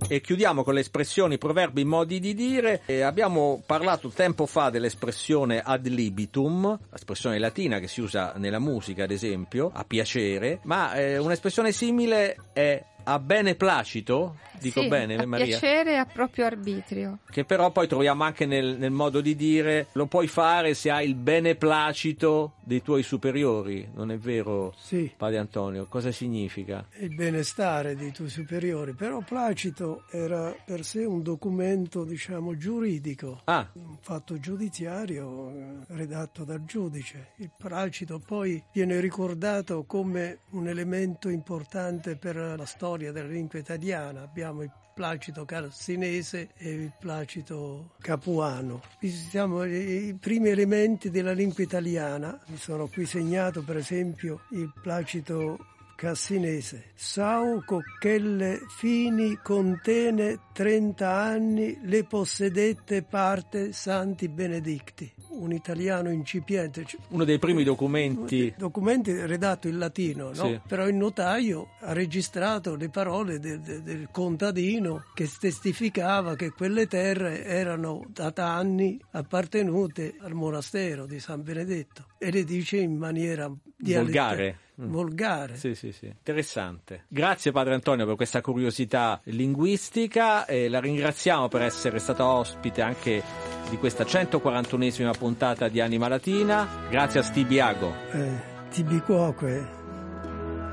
E 0.06 0.20
chiudiamo 0.20 0.62
con 0.62 0.74
le 0.74 0.80
espressioni, 0.80 1.38
proverbi, 1.38 1.84
modi 1.84 2.20
di 2.20 2.34
dire. 2.34 2.82
E 2.86 3.00
abbiamo 3.00 3.62
parlato 3.66 4.08
tempo 4.08 4.46
fa 4.46 4.70
dell'espressione 4.70 5.60
ad 5.60 5.86
libitum, 5.86 6.78
espressione 6.94 7.38
latina 7.38 7.78
che 7.78 7.88
si 7.88 8.00
usa 8.00 8.34
nella 8.36 8.58
musica, 8.58 9.04
ad 9.04 9.10
esempio, 9.10 9.70
a 9.72 9.84
piacere, 9.84 10.60
ma 10.64 10.94
eh, 10.94 11.18
un'espressione 11.18 11.72
simile 11.72 12.36
è 12.52 12.82
a 13.10 13.18
bene 13.18 13.54
placito, 13.54 14.36
dico 14.60 14.82
sì, 14.82 14.88
bene 14.88 15.16
a 15.16 15.26
Maria? 15.26 15.46
piacere 15.46 15.92
e 15.92 15.96
a 15.96 16.04
proprio 16.04 16.44
arbitrio. 16.44 17.20
Che 17.30 17.44
però 17.44 17.70
poi 17.70 17.88
troviamo 17.88 18.22
anche 18.22 18.44
nel, 18.44 18.76
nel, 18.78 18.90
modo 18.90 19.22
di 19.22 19.34
dire, 19.34 19.86
lo 19.92 20.04
puoi 20.04 20.26
fare 20.26 20.74
se 20.74 20.90
hai 20.90 21.08
il 21.08 21.14
beneplacito 21.14 22.52
dei 22.62 22.82
tuoi 22.82 23.02
superiori, 23.02 23.88
non 23.94 24.10
è 24.10 24.18
vero 24.18 24.74
sì. 24.76 25.10
Padre 25.16 25.38
Antonio? 25.38 25.86
Cosa 25.88 26.12
significa? 26.12 26.86
Il 26.98 27.14
benestare 27.14 27.96
dei 27.96 28.12
tuoi 28.12 28.28
superiori, 28.28 28.92
però 28.92 29.20
placito 29.20 30.04
era 30.10 30.54
per 30.64 30.84
sé 30.84 31.04
un 31.06 31.22
documento 31.22 32.04
diciamo 32.04 32.58
giuridico, 32.58 33.40
ah. 33.44 33.66
un 33.72 33.96
fatto 34.00 34.38
giudiziario 34.38 35.50
eh, 35.50 35.76
redatto 35.88 36.44
dal 36.44 36.62
giudice. 36.66 37.28
Il 37.36 37.50
placito 37.56 38.18
poi 38.18 38.62
viene 38.70 39.00
ricordato 39.00 39.84
come 39.84 40.40
un 40.50 40.68
elemento 40.68 41.30
importante 41.30 42.16
per 42.16 42.36
la 42.36 42.66
storia 42.66 42.97
storia 42.98 43.12
della 43.12 43.28
lingua 43.28 43.60
italiana. 43.60 44.22
Abbiamo 44.22 44.62
il 44.62 44.72
Placito 44.92 45.44
Cassinese 45.44 46.48
e 46.56 46.70
il 46.70 46.92
Placito 46.98 47.94
Capuano. 48.00 48.82
Visitiamo 48.98 49.62
i 49.64 50.16
primi 50.18 50.48
elementi 50.48 51.08
della 51.08 51.30
lingua 51.30 51.62
italiana. 51.62 52.40
Mi 52.48 52.56
sono 52.56 52.88
qui 52.88 53.06
segnato 53.06 53.62
per 53.62 53.76
esempio 53.76 54.40
il 54.50 54.72
Placito 54.82 55.58
cassinese. 55.98 56.92
Sau 56.94 57.64
Cocchelle 57.64 58.60
Fini 58.68 59.36
contene 59.42 60.38
30 60.52 61.10
anni 61.10 61.76
le 61.82 62.04
possedette 62.04 63.02
parte 63.02 63.72
Santi 63.72 64.28
Benedicti. 64.28 65.12
Un 65.30 65.50
italiano 65.52 66.12
incipiente. 66.12 66.84
Uno 67.08 67.24
dei 67.24 67.40
primi 67.40 67.64
documenti. 67.64 68.54
Documenti 68.56 69.12
redatto 69.12 69.66
in 69.66 69.78
latino, 69.78 70.26
no? 70.26 70.46
Sì. 70.46 70.60
Però 70.68 70.86
il 70.86 70.94
notaio 70.94 71.70
ha 71.80 71.92
registrato 71.92 72.76
le 72.76 72.90
parole 72.90 73.40
de, 73.40 73.60
de, 73.60 73.82
del 73.82 74.08
contadino 74.12 75.02
che 75.14 75.28
testificava 75.28 76.36
che 76.36 76.52
quelle 76.52 76.86
terre 76.86 77.44
erano 77.44 78.04
da 78.08 78.32
anni 78.36 79.00
appartenute 79.10 80.14
al 80.20 80.34
monastero 80.34 81.06
di 81.06 81.18
San 81.18 81.42
Benedetto 81.42 82.06
e 82.18 82.30
le 82.30 82.44
dice 82.44 82.76
in 82.76 82.96
maniera 82.96 83.52
volgare. 83.78 84.66
Mm. 84.80 84.90
Volgare. 84.90 85.56
Sì, 85.56 85.74
sì, 85.74 85.90
sì. 85.90 86.06
Interessante. 86.06 87.04
Grazie 87.08 87.50
Padre 87.50 87.74
Antonio 87.74 88.06
per 88.06 88.14
questa 88.14 88.40
curiosità 88.40 89.20
linguistica 89.24 90.46
e 90.46 90.68
la 90.68 90.78
ringraziamo 90.78 91.48
per 91.48 91.62
essere 91.62 91.98
stata 91.98 92.24
ospite 92.24 92.80
anche 92.80 93.22
di 93.68 93.76
questa 93.76 94.04
141esima 94.04 95.10
puntata 95.18 95.68
di 95.68 95.80
Anima 95.80 96.06
Latina. 96.06 96.86
Grazie 96.88 97.20
a 97.20 97.22
Stibiago. 97.24 97.92
Eh, 98.12 98.56
Tibicuoque. 98.70 99.76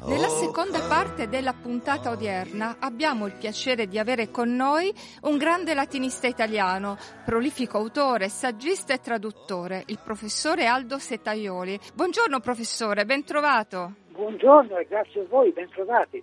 nella 0.06 0.28
seconda 0.28 0.80
parte 0.88 1.28
della 1.28 1.52
puntata 1.52 2.11
odierna 2.11 2.76
abbiamo 2.80 3.26
il 3.26 3.35
piacere 3.35 3.87
di 3.87 3.99
avere 3.99 4.30
con 4.30 4.54
noi 4.54 4.92
un 5.23 5.37
grande 5.37 5.75
latinista 5.75 6.26
italiano, 6.26 6.97
prolifico 7.25 7.78
autore, 7.78 8.28
saggista 8.28 8.94
e 8.94 9.00
traduttore, 9.00 9.85
il 9.87 9.99
professore 10.02 10.66
Aldo 10.66 10.99
Setaioli. 10.99 11.78
Buongiorno 11.94 12.40
professore, 12.40 13.04
ben 13.04 13.25
trovato. 13.25 13.94
Buongiorno 14.11 14.78
e 14.78 14.87
grazie 14.88 15.20
a 15.20 15.26
voi, 15.28 15.52
ben 15.52 15.68
trovati. 15.68 16.23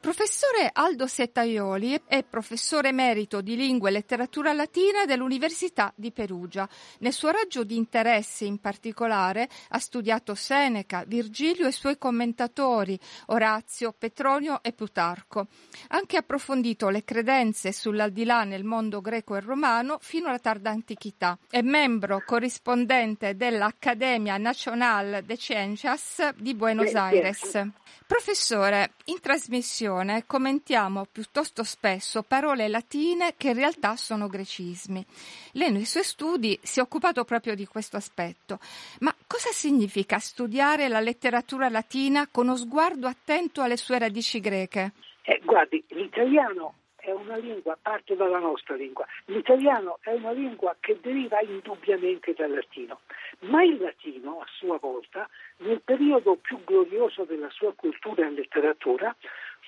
Professore 0.00 0.70
Aldo 0.72 1.08
Settaioli 1.08 2.00
è 2.06 2.22
professore 2.22 2.90
emerito 2.90 3.40
di 3.40 3.56
lingua 3.56 3.88
e 3.88 3.92
letteratura 3.92 4.52
latina 4.52 5.04
dell'Università 5.04 5.92
di 5.96 6.12
Perugia. 6.12 6.68
Nel 7.00 7.12
suo 7.12 7.30
raggio 7.30 7.64
di 7.64 7.76
interesse 7.76 8.44
in 8.44 8.58
particolare 8.60 9.48
ha 9.70 9.78
studiato 9.80 10.36
Seneca, 10.36 11.02
Virgilio 11.04 11.66
e 11.66 11.70
i 11.70 11.72
suoi 11.72 11.98
commentatori, 11.98 12.98
Orazio, 13.26 13.92
Petronio 13.92 14.62
e 14.62 14.72
Plutarco. 14.72 15.40
Ha 15.88 15.96
anche 15.96 16.16
approfondito 16.16 16.90
le 16.90 17.02
credenze 17.02 17.72
sull'aldilà 17.72 18.44
nel 18.44 18.62
mondo 18.62 19.00
greco 19.00 19.34
e 19.34 19.40
romano 19.40 19.98
fino 20.00 20.28
alla 20.28 20.38
tarda 20.38 20.70
antichità. 20.70 21.36
È 21.50 21.60
membro 21.60 22.22
corrispondente 22.24 23.34
dell'Accademia 23.34 24.36
Nacional 24.36 25.22
de 25.24 25.36
Ciencias 25.36 26.34
di 26.36 26.54
Buenos 26.54 26.94
Aires. 26.94 27.66
Professore, 28.06 28.92
in 29.06 29.20
trasmissione 29.20 29.86
commentiamo 30.26 31.06
piuttosto 31.10 31.64
spesso 31.64 32.22
parole 32.22 32.68
latine 32.68 33.34
che 33.36 33.48
in 33.48 33.54
realtà 33.54 33.96
sono 33.96 34.26
grecismi. 34.28 35.04
Lei 35.52 35.72
nei 35.72 35.84
suoi 35.84 36.04
studi 36.04 36.58
si 36.62 36.78
è 36.78 36.82
occupato 36.82 37.24
proprio 37.24 37.54
di 37.54 37.66
questo 37.66 37.96
aspetto. 37.96 38.58
Ma 39.00 39.14
cosa 39.26 39.50
significa 39.50 40.18
studiare 40.18 40.88
la 40.88 41.00
letteratura 41.00 41.68
latina 41.68 42.28
con 42.30 42.46
uno 42.48 42.56
sguardo 42.56 43.06
attento 43.06 43.62
alle 43.62 43.76
sue 43.76 43.98
radici 43.98 44.40
greche? 44.40 44.92
Eh, 45.22 45.40
guardi, 45.44 45.84
l'italiano 45.88 46.74
è 47.08 47.12
una 47.12 47.36
lingua, 47.36 47.78
parte 47.80 48.16
dalla 48.16 48.38
nostra 48.38 48.74
lingua. 48.74 49.06
L'italiano 49.26 49.98
è 50.02 50.12
una 50.12 50.32
lingua 50.32 50.76
che 50.78 50.98
deriva 51.00 51.40
indubbiamente 51.40 52.34
dal 52.34 52.52
latino, 52.52 53.00
ma 53.40 53.62
il 53.62 53.78
latino, 53.78 54.40
a 54.40 54.46
sua 54.56 54.78
volta, 54.78 55.28
nel 55.58 55.80
periodo 55.80 56.36
più 56.36 56.62
glorioso 56.64 57.24
della 57.24 57.48
sua 57.50 57.72
cultura 57.74 58.26
e 58.26 58.30
letteratura, 58.30 59.14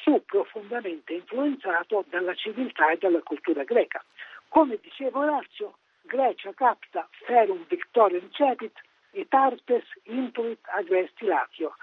fu 0.02 0.22
profondamente 0.24 1.12
influenzato 1.12 2.04
dalla 2.08 2.34
civiltà 2.34 2.90
e 2.90 2.98
dalla 2.98 3.22
cultura 3.22 3.64
greca. 3.64 4.02
Come 4.48 4.78
diceva 4.80 5.20
Orazio, 5.20 5.78
Grecia 6.02 6.52
capta 6.54 7.08
ferum 7.24 7.64
victoriam 7.68 8.28
cepit, 8.32 8.72
et 9.12 9.34
artes 9.34 9.84
intuit 10.04 10.60
agresti 10.78 11.26
Lazio, 11.26 11.74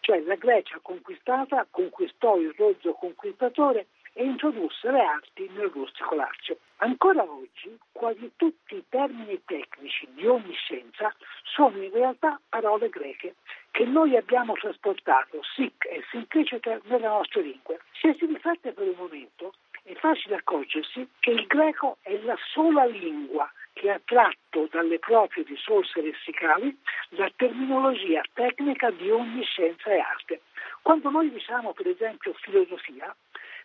cioè 0.00 0.20
la 0.20 0.36
Grecia 0.36 0.78
conquistata 0.80 1.66
conquistò 1.70 2.36
il 2.36 2.54
rozzo 2.56 2.92
conquistatore 2.94 3.86
e 4.14 4.24
introdusse 4.24 4.90
le 4.90 5.00
arti 5.00 5.48
nel 5.54 5.70
rustico 5.70 6.14
Lazio. 6.14 6.58
Ancora 6.84 7.22
oggi 7.22 7.78
quasi 7.92 8.32
tutti 8.34 8.74
i 8.74 8.84
termini 8.88 9.40
tecnici 9.44 10.08
di 10.14 10.26
ogni 10.26 10.52
scienza 10.54 11.14
sono 11.44 11.80
in 11.80 11.92
realtà 11.92 12.40
parole 12.48 12.88
greche 12.88 13.36
che 13.70 13.84
noi 13.84 14.16
abbiamo 14.16 14.54
trasportato 14.54 15.38
sic 15.54 15.84
e 15.84 16.02
simpliciter 16.10 16.80
nelle 16.86 17.06
nostre 17.06 17.42
lingue. 17.42 17.78
Se 18.00 18.16
si 18.18 18.26
riflette 18.26 18.72
per 18.72 18.88
un 18.88 18.96
momento 18.96 19.54
è 19.84 19.94
facile 19.94 20.34
accorgersi 20.34 21.08
che 21.20 21.30
il 21.30 21.46
greco 21.46 21.98
è 22.02 22.18
la 22.24 22.36
sola 22.52 22.84
lingua 22.84 23.48
che 23.74 23.88
ha 23.88 24.00
tratto 24.04 24.66
dalle 24.68 24.98
proprie 24.98 25.44
risorse 25.44 26.02
lessicali 26.02 26.76
la 27.10 27.30
terminologia 27.36 28.22
tecnica 28.32 28.90
di 28.90 29.08
ogni 29.08 29.44
scienza 29.44 29.88
e 29.88 30.00
arte. 30.00 30.40
Quando 30.82 31.10
noi 31.10 31.30
diciamo 31.30 31.74
per 31.74 31.86
esempio 31.86 32.32
filosofia, 32.40 33.14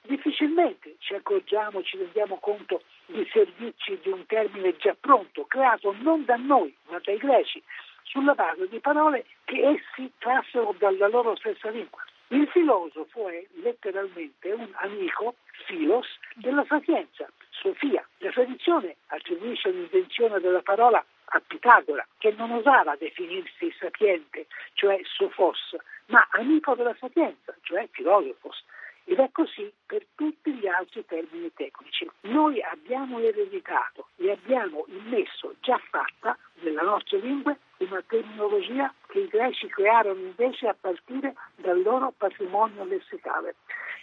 difficilmente 0.03 0.97
ci 0.99 1.15
accorgiamo, 1.15 1.81
ci 1.81 1.97
rendiamo 1.97 2.37
conto 2.37 2.83
di 3.07 3.27
servirci 3.31 3.99
di 4.01 4.09
un 4.09 4.25
termine 4.25 4.75
già 4.77 4.95
pronto, 4.99 5.45
creato 5.45 5.95
non 5.99 6.25
da 6.25 6.35
noi, 6.35 6.75
ma 6.89 6.99
dai 7.03 7.17
greci, 7.17 7.61
sulla 8.03 8.33
base 8.33 8.67
di 8.67 8.79
parole 8.79 9.25
che 9.45 9.59
essi 9.61 10.11
trassero 10.17 10.75
dalla 10.77 11.07
loro 11.07 11.35
stessa 11.35 11.69
lingua. 11.69 12.03
Il 12.29 12.47
filosofo 12.49 13.29
è 13.29 13.45
letteralmente 13.61 14.51
un 14.51 14.67
amico, 14.75 15.35
filos, 15.65 16.07
della 16.35 16.65
sapienza, 16.67 17.29
Sofia. 17.51 18.05
La 18.17 18.31
tradizione 18.31 18.97
attribuisce 19.07 19.69
l'invenzione 19.71 20.39
della 20.39 20.61
parola 20.61 21.03
a 21.29 21.41
Pitagora, 21.45 22.05
che 22.17 22.33
non 22.37 22.51
osava 22.51 22.95
definirsi 22.97 23.73
sapiente, 23.79 24.47
cioè 24.73 24.99
sofos, 25.03 25.75
ma 26.07 26.25
amico 26.31 26.75
della 26.75 26.95
sapienza, 26.99 27.55
cioè 27.61 27.87
filosofos. 27.91 28.63
Ed 29.09 29.19
è 29.19 29.29
così 29.31 29.71
per 29.85 30.05
tutti 30.15 30.53
gli 30.53 30.67
altri 30.67 31.05
termini 31.05 31.49
tecnici. 31.53 32.09
Noi 32.23 32.61
abbiamo 32.61 33.19
ereditato 33.19 34.09
e 34.17 34.31
abbiamo 34.31 34.83
immesso 34.87 35.55
già 35.61 35.79
fatta 35.89 36.37
nella 36.55 36.81
nostra 36.81 37.17
lingua 37.17 37.55
una 37.77 38.03
terminologia 38.05 38.93
che 39.07 39.19
i 39.19 39.27
greci 39.27 39.67
crearono 39.67 40.19
invece 40.19 40.67
a 40.67 40.75
partire 40.77 41.35
dal 41.55 41.81
loro 41.81 42.13
patrimonio 42.17 42.83
lessicale. 42.83 43.55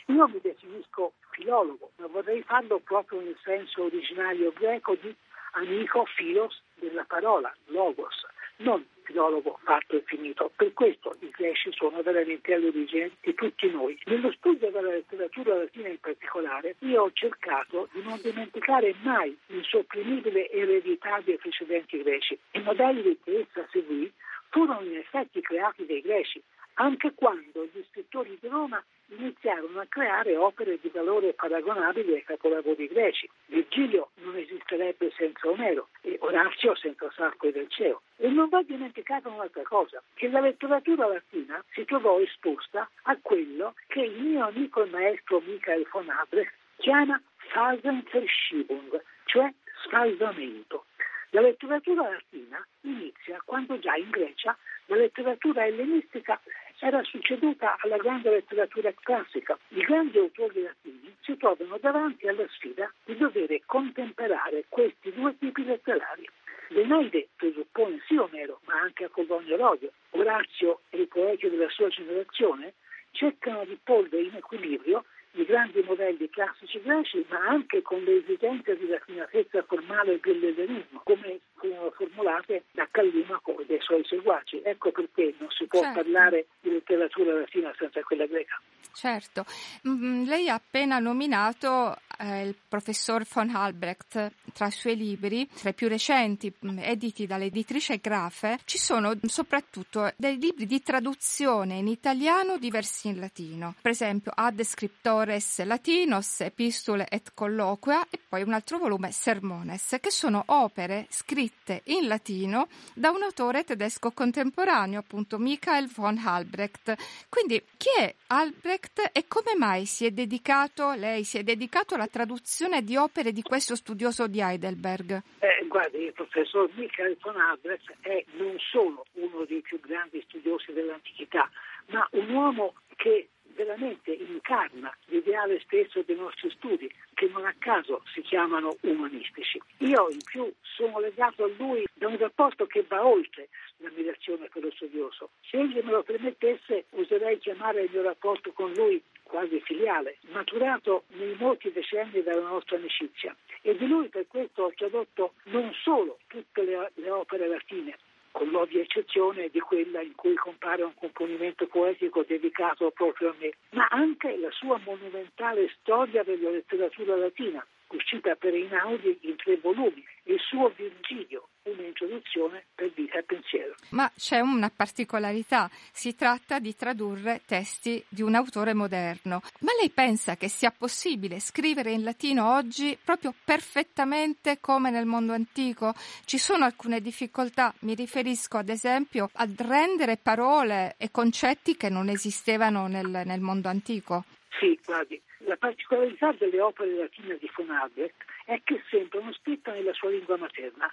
Io 0.06 0.26
mi 0.26 0.40
definisco 0.40 1.12
filologo, 1.32 1.90
ma 1.96 2.06
vorrei 2.06 2.42
farlo 2.42 2.78
proprio 2.78 3.20
nel 3.20 3.36
senso 3.42 3.84
originario 3.84 4.54
greco 4.54 4.94
di 4.94 5.14
amico 5.52 6.06
filos 6.16 6.62
della 6.76 7.04
parola, 7.04 7.54
logos, 7.66 8.24
non 8.58 8.84
filologo 9.04 9.58
fatto 9.62 9.96
e 9.96 10.02
finito. 10.06 10.50
Per 10.56 10.72
questo 10.72 11.16
i 11.20 11.30
greci 11.30 11.70
sono 11.72 12.02
veramente 12.02 12.54
all'origine 12.54 13.10
di 13.20 13.34
tutti 13.34 13.70
noi. 13.70 13.98
Nello 14.04 14.32
studio 14.32 14.70
della 14.70 14.90
letteratura 14.90 15.56
latina 15.56 15.88
in 15.88 15.98
particolare, 16.00 16.76
io 16.80 17.02
ho 17.02 17.10
cercato 17.12 17.88
di 17.92 18.02
non 18.02 18.18
dimenticare 18.22 18.94
mai 19.02 19.36
l'insopprimibile 19.46 20.50
eredità 20.50 21.20
dei 21.24 21.36
precedenti 21.36 22.02
greci. 22.02 22.38
I 22.52 22.60
modelli 22.62 23.18
che 23.22 23.46
essa 23.46 23.66
seguì 23.70 24.10
furono 24.48 24.82
in 24.82 24.96
effetti 24.96 25.40
creati 25.40 25.84
dai 25.84 26.00
greci, 26.00 26.42
anche 26.74 27.12
quando 27.14 27.64
gli 27.72 27.84
scrittori 27.90 28.38
di 28.40 28.48
Roma 28.48 28.82
iniziarono 29.08 29.80
a 29.80 29.86
creare 29.88 30.36
opere 30.36 30.78
di 30.80 30.88
valore 30.88 31.34
paragonabile 31.34 32.14
ai 32.14 32.24
capolavori 32.24 32.86
greci. 32.88 33.28
Virgilio 33.46 34.10
non 34.22 34.36
esisterebbe 34.36 35.12
senza 35.16 35.48
Omero 35.48 35.88
e 36.00 36.16
Orazio 36.20 36.74
senza 36.74 37.10
Sarco 37.14 37.50
del 37.50 37.68
Ceo. 37.68 38.02
E 38.16 38.28
non 38.28 38.48
va 38.48 38.62
dimenticata 38.62 39.28
un'altra 39.28 39.62
cosa, 39.62 40.02
che 40.14 40.28
la 40.28 40.40
letteratura 40.40 41.06
latina 41.06 41.62
si 41.72 41.84
trovò 41.84 42.18
esposta 42.20 42.88
a 43.02 43.18
quello 43.20 43.74
che 43.88 44.00
il 44.00 44.20
mio 44.20 44.46
amico 44.46 44.82
e 44.82 44.90
maestro 44.90 45.42
Michael 45.44 45.86
von 45.90 46.08
Albrecht 46.08 46.52
chiama 46.76 47.20
Phasenverschiebung, 47.52 49.02
cioè 49.24 49.52
sfalsamento. 49.84 50.86
La 51.30 51.40
letteratura 51.40 52.08
latina 52.08 52.64
inizia 52.82 53.42
quando 53.44 53.78
già 53.78 53.96
in 53.96 54.08
Grecia 54.10 54.56
la 54.86 54.96
letteratura 54.96 55.66
ellenistica 55.66 56.40
era 56.84 57.02
succeduta 57.02 57.78
alla 57.80 57.96
grande 57.96 58.28
letteratura 58.28 58.92
classica. 58.92 59.58
I 59.68 59.80
grandi 59.80 60.18
autori 60.18 60.60
latini 60.60 61.16
si 61.22 61.34
trovano 61.38 61.78
davanti 61.78 62.28
alla 62.28 62.46
sfida 62.50 62.92
di 63.06 63.16
dover 63.16 63.58
contemperare 63.64 64.66
questi 64.68 65.10
due 65.14 65.34
tipi 65.38 65.64
letterari. 65.64 66.28
L'Eneide 66.68 67.28
presuppone 67.36 68.02
sì 68.06 68.16
Omero, 68.16 68.60
ma 68.66 68.80
anche 68.80 69.04
Apolonio 69.04 69.56
Rodio. 69.56 69.92
Orazio 70.10 70.80
e 70.90 71.00
i 71.00 71.06
poeti 71.06 71.48
della 71.48 71.70
sua 71.70 71.88
generazione 71.88 72.74
cercano 73.12 73.64
di 73.64 73.78
porre 73.82 74.20
in 74.20 74.34
equilibrio 74.34 75.06
i 75.34 75.44
grandi 75.44 75.82
modelli 75.82 76.28
classici 76.30 76.80
greci, 76.80 77.24
ma 77.28 77.38
anche 77.48 77.82
con 77.82 78.02
le 78.02 78.18
esigenze 78.18 78.76
di 78.76 78.86
raffinatezza 78.86 79.62
formale 79.62 80.20
dell'ellenismo, 80.20 81.00
come 81.02 81.40
furono 81.56 81.90
formulate 81.90 82.64
da 82.72 82.86
Callimaco 82.90 83.58
e 83.60 83.66
dai 83.66 83.80
suoi 83.80 84.04
seguaci. 84.04 84.60
Ecco 84.64 84.92
perché 84.92 85.34
non 85.38 85.50
si 85.50 85.66
può 85.66 85.80
Certo. 85.80 86.02
parlare 86.02 86.46
di 86.60 86.70
letteratura 86.70 87.34
latina 87.34 87.74
senza 87.76 88.00
quella 88.02 88.26
greca. 88.26 88.60
Certo, 88.92 89.44
Mm, 89.86 90.24
lei 90.24 90.48
ha 90.48 90.54
appena 90.54 90.98
nominato 90.98 91.96
eh, 92.18 92.46
il 92.46 92.56
professor 92.68 93.26
von 93.30 93.50
Albrecht. 93.50 94.32
Tra 94.52 94.66
i 94.66 94.70
suoi 94.70 94.96
libri, 94.96 95.48
tra 95.48 95.70
i 95.70 95.74
più 95.74 95.88
recenti 95.88 96.52
mm, 96.52 96.78
editi 96.78 97.26
dall'editrice 97.26 97.98
Grafe, 97.98 98.58
ci 98.64 98.78
sono 98.78 99.14
soprattutto 99.26 100.12
dei 100.16 100.38
libri 100.38 100.66
di 100.66 100.82
traduzione 100.82 101.76
in 101.76 101.88
italiano 101.88 102.58
diversi 102.58 103.08
in 103.08 103.18
latino. 103.18 103.74
Per 103.80 103.90
esempio 103.90 104.32
Ad 104.34 104.62
Scriptores 104.62 105.62
Latinos, 105.64 106.40
Epistole 106.40 107.06
et 107.08 107.32
Colloquia 107.34 108.06
e 108.10 108.18
poi 108.28 108.42
un 108.42 108.52
altro 108.52 108.78
volume 108.78 109.10
Sermones, 109.12 109.96
che 110.00 110.10
sono 110.10 110.42
opere 110.46 111.06
scritte 111.10 111.82
in 111.84 112.06
latino 112.06 112.68
da 112.94 113.10
un 113.10 113.22
autore 113.22 113.64
tedesco 113.64 114.10
contemporaneo, 114.12 115.00
appunto 115.00 115.38
Michael 115.38 115.88
von 115.88 116.18
Albrecht. 116.18 116.94
Quindi 117.28 117.62
chi 117.76 117.88
è 117.98 118.14
Albrecht 118.28 119.10
e 119.12 119.26
come 119.28 119.54
mai 119.56 119.86
si 119.86 120.06
è 120.06 120.10
dedicato, 120.10 120.92
lei 120.92 121.24
si 121.24 121.38
è 121.38 121.42
dedicato 121.42 121.94
alla 121.94 122.03
traduzione 122.06 122.82
di 122.82 122.96
opere 122.96 123.32
di 123.32 123.42
questo 123.42 123.74
studioso 123.74 124.26
di 124.26 124.40
Heidelberg? 124.40 125.22
Eh, 125.38 125.66
guardi, 125.66 126.04
il 126.04 126.12
professor 126.12 126.68
Michael 126.74 127.16
von 127.20 127.36
Albrecht 127.36 127.94
è 128.00 128.24
non 128.36 128.56
solo 128.58 129.04
uno 129.14 129.44
dei 129.44 129.60
più 129.60 129.80
grandi 129.80 130.22
studiosi 130.26 130.72
dell'antichità, 130.72 131.50
ma 131.86 132.06
un 132.12 132.30
uomo 132.30 132.74
che 132.96 133.28
veramente 133.54 134.12
incarna 134.12 134.94
l'ideale 135.06 135.60
stesso 135.64 136.02
dei 136.02 136.16
nostri 136.16 136.50
studi, 136.50 136.90
che 137.14 137.28
non 137.28 137.44
a 137.44 137.54
caso 137.58 138.02
si 138.12 138.20
chiamano 138.20 138.76
umanistici. 138.82 139.60
Io 139.78 140.08
in 140.10 140.22
più 140.24 140.52
sono 140.62 140.98
legato 140.98 141.44
a 141.44 141.50
lui 141.56 141.84
da 141.94 142.08
un 142.08 142.18
rapporto 142.18 142.66
che 142.66 142.84
va 142.86 143.04
oltre 143.04 143.48
l'ammirazione 143.78 144.48
per 144.52 144.62
lo 144.62 144.70
studioso. 144.72 145.30
Se 145.48 145.58
egli 145.58 145.80
me 145.82 145.92
lo 145.92 146.02
permettesse, 146.02 146.86
oserei 146.90 147.38
chiamare 147.38 147.82
il 147.82 147.90
mio 147.92 148.02
rapporto 148.02 148.52
con 148.52 148.72
lui 148.72 149.02
quasi 149.24 149.60
filiale, 149.60 150.18
maturato 150.30 151.04
nei 151.08 151.34
molti 151.34 151.72
decenni 151.72 152.22
dalla 152.22 152.48
nostra 152.48 152.76
amicizia. 152.76 153.34
E 153.62 153.76
di 153.76 153.86
lui 153.86 154.08
per 154.08 154.26
questo 154.28 154.64
ho 154.64 154.72
tradotto 154.74 155.32
non 155.44 155.72
solo 155.82 156.18
tutte 156.28 156.62
le, 156.62 156.92
le 156.94 157.10
opere 157.10 157.48
latine, 157.48 157.98
con 158.30 158.48
l'ovvia 158.50 158.82
eccezione 158.82 159.48
di 159.48 159.60
quella 159.60 160.00
in 160.00 160.14
cui 160.14 160.34
compare 160.34 160.82
un 160.82 160.94
componimento 160.94 161.66
poetico 161.66 162.24
dedicato 162.24 162.90
proprio 162.90 163.30
a 163.30 163.34
me, 163.38 163.52
ma 163.70 163.86
anche 163.90 164.36
la 164.36 164.50
sua 164.50 164.78
monumentale 164.84 165.72
storia 165.80 166.22
della 166.22 166.50
letteratura 166.50 167.16
latina, 167.16 167.64
uscita 167.88 168.34
per 168.34 168.52
Einaudi 168.54 169.18
in 169.22 169.36
tre 169.36 169.56
volumi, 169.56 170.04
il 170.24 170.40
suo 170.40 170.72
Virgilio, 170.76 171.48
un'introduzione 171.64 172.64
per 172.74 172.90
vita 172.94 173.18
e 173.18 173.22
pensiero. 173.22 173.74
Ma 173.90 174.10
c'è 174.16 174.40
una 174.40 174.70
particolarità, 174.74 175.70
si 175.92 176.14
tratta 176.14 176.58
di 176.58 176.74
tradurre 176.76 177.42
testi 177.46 178.02
di 178.08 178.22
un 178.22 178.34
autore 178.34 178.74
moderno. 178.74 179.40
Ma 179.60 179.72
lei 179.80 179.90
pensa 179.90 180.36
che 180.36 180.48
sia 180.48 180.72
possibile 180.76 181.40
scrivere 181.40 181.92
in 181.92 182.02
latino 182.02 182.54
oggi 182.54 182.98
proprio 183.02 183.34
perfettamente 183.44 184.58
come 184.60 184.90
nel 184.90 185.06
mondo 185.06 185.32
antico? 185.32 185.94
Ci 186.24 186.38
sono 186.38 186.64
alcune 186.64 187.00
difficoltà, 187.00 187.72
mi 187.80 187.94
riferisco 187.94 188.58
ad 188.58 188.68
esempio 188.68 189.30
a 189.34 189.48
rendere 189.56 190.16
parole 190.16 190.94
e 190.98 191.10
concetti 191.10 191.76
che 191.76 191.88
non 191.88 192.08
esistevano 192.08 192.86
nel, 192.86 193.22
nel 193.24 193.40
mondo 193.40 193.68
antico. 193.68 194.24
Sì, 194.58 194.78
guardi, 194.84 195.20
la 195.46 195.56
particolarità 195.56 196.32
delle 196.32 196.60
opere 196.60 196.94
latine 196.94 197.36
di 197.38 197.50
von 197.56 197.70
Albrecht 197.70 198.24
è 198.46 198.60
che 198.62 198.82
sembrano 198.90 199.32
scritte 199.32 199.72
nella 199.72 199.92
sua 199.92 200.10
lingua 200.10 200.36
materna. 200.36 200.92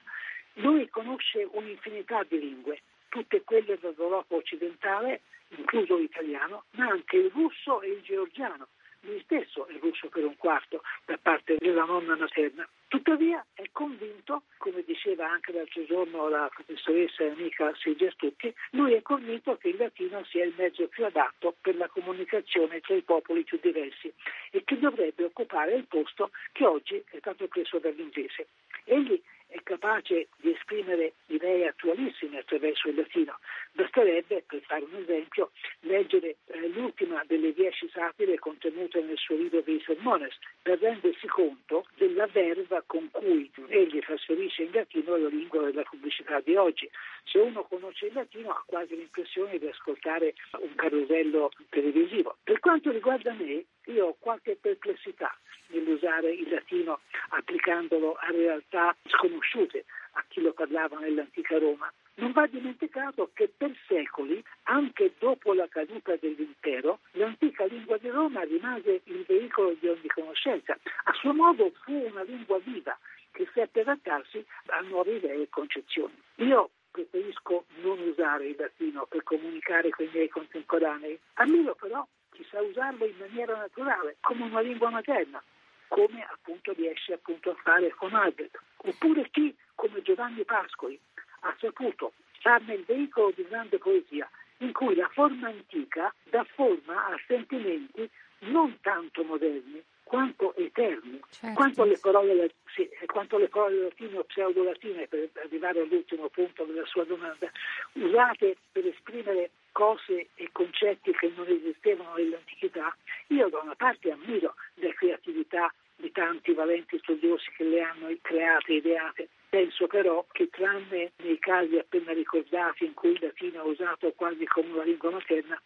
Lui 0.55 0.87
conosce 0.89 1.47
un'infinità 1.51 2.23
di 2.27 2.39
lingue, 2.39 2.81
tutte 3.09 3.41
quelle 3.43 3.77
dell'Europa 3.79 4.35
occidentale, 4.35 5.21
incluso 5.49 5.97
l'italiano, 5.97 6.65
ma 6.71 6.87
anche 6.87 7.17
il 7.17 7.31
russo 7.31 7.81
e 7.81 7.89
il 7.89 8.01
georgiano. 8.01 8.67
Lui 9.03 9.19
stesso 9.23 9.65
è 9.67 9.73
russo 9.79 10.09
per 10.09 10.23
un 10.25 10.37
quarto 10.37 10.83
da 11.05 11.17
parte 11.19 11.55
della 11.57 11.85
nonna 11.85 12.15
materna. 12.15 12.67
Tuttavia 12.87 13.43
è 13.53 13.63
convinto, 13.71 14.43
come 14.57 14.83
diceva 14.83 15.27
anche 15.27 15.51
l'altro 15.51 15.83
giorno 15.85 16.29
la 16.29 16.51
professoressa 16.53 17.23
e 17.23 17.29
amica 17.31 17.73
Silvia 17.75 18.11
Stucchi, 18.11 18.53
lui 18.71 18.93
è 18.93 19.01
convinto 19.01 19.57
che 19.57 19.69
il 19.69 19.77
latino 19.77 20.23
sia 20.25 20.45
il 20.45 20.53
mezzo 20.55 20.87
più 20.87 21.05
adatto 21.05 21.55
per 21.61 21.77
la 21.77 21.87
comunicazione 21.87 22.79
tra 22.81 22.93
i 22.93 23.01
popoli 23.01 23.43
più 23.43 23.57
diversi 23.59 24.13
e 24.51 24.63
che 24.63 24.77
dovrebbe 24.77 25.23
occupare 25.23 25.73
il 25.73 25.87
posto 25.87 26.29
che 26.51 26.65
oggi 26.65 27.03
è 27.09 27.17
stato 27.17 27.47
preso 27.47 27.79
dall'inglese. 27.79 28.49
Egli 28.83 29.19
è 29.51 29.61
capace 29.63 30.29
di 30.37 30.51
esprimere 30.51 31.13
idee 31.27 31.67
attualissime 31.67 32.39
attraverso 32.39 32.87
il 32.87 32.95
latino. 32.95 33.37
Basterebbe, 33.73 34.43
per 34.47 34.61
fare 34.61 34.85
un 34.85 34.95
esempio, 34.95 35.51
leggere 35.81 36.37
eh, 36.45 36.67
l'ultima 36.69 37.21
delle 37.27 37.53
dieci 37.53 37.89
satire 37.89 38.39
contenute 38.39 39.01
nel 39.01 39.17
suo 39.17 39.35
libro 39.35 39.61
dei 39.61 39.81
Sermones 39.85 40.37
per 40.61 40.79
rendersi 40.79 41.27
conto 41.27 41.85
della 41.95 42.27
verva 42.27 42.81
con 42.85 43.09
cui 43.11 43.51
egli 43.67 43.99
trasferisce 43.99 44.63
in 44.63 44.71
latino 44.71 45.17
la 45.17 45.27
lingua 45.27 45.63
della 45.63 45.83
pubblicità 45.83 46.39
di 46.39 46.55
oggi. 46.55 46.89
Se 47.25 47.37
uno 47.37 47.63
conosce 47.63 48.07
il 48.07 48.13
latino 48.13 48.51
ha 48.51 48.63
quasi 48.65 48.95
l'impressione 48.95 49.57
di 49.57 49.67
ascoltare 49.67 50.33
un 50.59 50.73
carosello 50.75 51.51
televisivo. 51.69 52.37
Per 52.43 52.59
quanto 52.59 52.91
riguarda 52.91 53.33
me, 53.33 53.65
io 53.85 54.07
ho 54.07 54.15
qualche 54.19 54.57
perplessità 54.59 55.35
nell'usare 55.67 56.31
il 56.31 56.49
latino 56.49 56.99
applicandolo 57.29 58.13
a 58.13 58.29
realtà 58.29 58.95
sconosciute 59.05 59.85
a 60.13 60.25
chi 60.27 60.41
lo 60.41 60.53
parlava 60.53 60.99
nell'antica 60.99 61.57
Roma. 61.57 61.91
Non 62.15 62.33
va 62.33 62.45
dimenticato 62.45 63.31
che 63.33 63.49
per 63.55 63.73
secoli, 63.87 64.43
anche 64.63 65.13
dopo 65.17 65.53
la 65.53 65.67
caduta 65.67 66.15
dell'impero, 66.17 66.99
l'antica 67.11 67.65
lingua 67.65 67.97
di 67.97 68.09
Roma 68.09 68.41
rimase 68.43 69.01
il 69.05 69.23
veicolo 69.25 69.75
di 69.79 69.87
ogni 69.87 70.07
conoscenza. 70.07 70.77
A 71.05 71.13
suo 71.13 71.33
modo 71.33 71.71
fu 71.83 71.93
una 71.93 72.23
lingua 72.23 72.59
viva 72.59 72.97
che 73.31 73.47
seppe 73.53 73.81
adattarsi 73.81 74.45
a 74.67 74.81
nuove 74.81 75.15
idee 75.15 75.43
e 75.43 75.49
concezioni. 75.49 76.13
Io 76.35 76.69
preferisco 76.91 77.65
non 77.81 77.97
usare 77.99 78.47
il 78.47 78.55
latino 78.59 79.05
per 79.05 79.23
comunicare 79.23 79.89
con 79.89 80.05
i 80.05 80.09
miei 80.11 80.27
contemporanei. 80.27 81.17
Ammiro 81.35 81.75
però 81.75 82.05
chi 82.41 82.47
sa 82.49 82.61
usarlo 82.61 83.05
in 83.05 83.15
maniera 83.17 83.55
naturale, 83.55 84.17
come 84.21 84.45
una 84.45 84.61
lingua 84.61 84.89
materna, 84.89 85.41
come 85.87 86.25
appunto 86.31 86.73
riesce 86.73 87.13
appunto 87.13 87.51
a 87.51 87.55
fare 87.61 87.91
con 87.91 88.15
Albert. 88.15 88.59
Oppure 88.77 89.29
chi, 89.29 89.55
come 89.75 90.01
Giovanni 90.01 90.43
Pascoli, 90.43 90.99
ha 91.41 91.55
saputo 91.59 92.13
farne 92.39 92.73
il 92.73 92.83
veicolo 92.85 93.31
di 93.35 93.45
grande 93.47 93.77
poesia, 93.77 94.27
in 94.57 94.71
cui 94.73 94.95
la 94.95 95.09
forma 95.09 95.47
antica 95.47 96.13
dà 96.23 96.43
forma 96.55 97.05
a 97.07 97.19
sentimenti 97.27 98.09
non 98.39 98.77
tanto 98.81 99.23
moderni, 99.23 99.83
quanto 100.11 100.53
eterni, 100.57 101.21
Certo. 101.29 101.55
quanto 101.55 101.85
le 101.85 101.97
parole, 101.97 102.51
sì, 102.75 102.89
quanto 103.05 103.37
le 103.37 103.47
parole 103.47 103.83
latine 103.83 104.17
o 104.17 104.25
pseudo-latine, 104.25 105.07
per 105.07 105.29
arrivare 105.41 105.79
all'ultimo 105.79 106.27
punto 106.27 106.65
della 106.65 106.85
sua 106.85 107.05
domanda, 107.05 107.49
usate 107.93 108.57
per 108.73 108.85
esprimere 108.87 109.51
cose 109.71 110.27
e 110.35 110.49
concetti 110.51 111.13
che 111.13 111.31
non 111.33 111.47
esistevano 111.47 112.15
nell'antichità, 112.17 112.93
io 113.27 113.47
da 113.47 113.59
una 113.59 113.75
parte 113.75 114.11
ammiro 114.11 114.53
la 114.73 114.91
creatività 114.91 115.73
di 115.95 116.11
tanti 116.11 116.51
valenti 116.51 116.97
studiosi 116.97 117.49
che 117.55 117.63
le 117.63 117.81
hanno 117.81 118.13
create, 118.21 118.73
ideate. 118.73 119.29
Penso 119.51 119.85
però 119.87 120.25
che 120.31 120.47
tranne 120.49 121.11
nei 121.17 121.37
casi 121.37 121.77
appena 121.77 122.13
ricordati 122.13 122.85
in 122.85 122.93
cui 122.93 123.11
il 123.11 123.19
latino 123.19 123.61
è 123.61 123.67
usato 123.67 124.09
quasi 124.13 124.45
come 124.45 124.71
una 124.71 124.83
lingua 124.83 125.11
materna, 125.11 125.61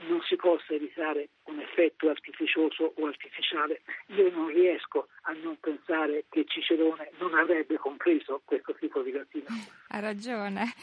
non 0.00 0.20
si 0.28 0.36
possa 0.36 0.74
evitare 0.74 1.30
un 1.44 1.58
effetto 1.58 2.10
artificioso 2.10 2.92
o 2.94 3.06
artificiale. 3.06 3.80
Io 4.08 4.30
non 4.30 4.48
riesco 4.48 5.08
a 5.22 5.32
non 5.32 5.56
pensare 5.58 6.26
che 6.28 6.44
Cicerone 6.46 7.12
non 7.16 7.32
avrebbe 7.32 7.78
compreso 7.78 8.42
questo 8.44 8.74
tipo 8.74 9.00
di 9.00 9.12
latino. 9.12 9.46
Ha 9.88 10.00
ragione. 10.00 10.74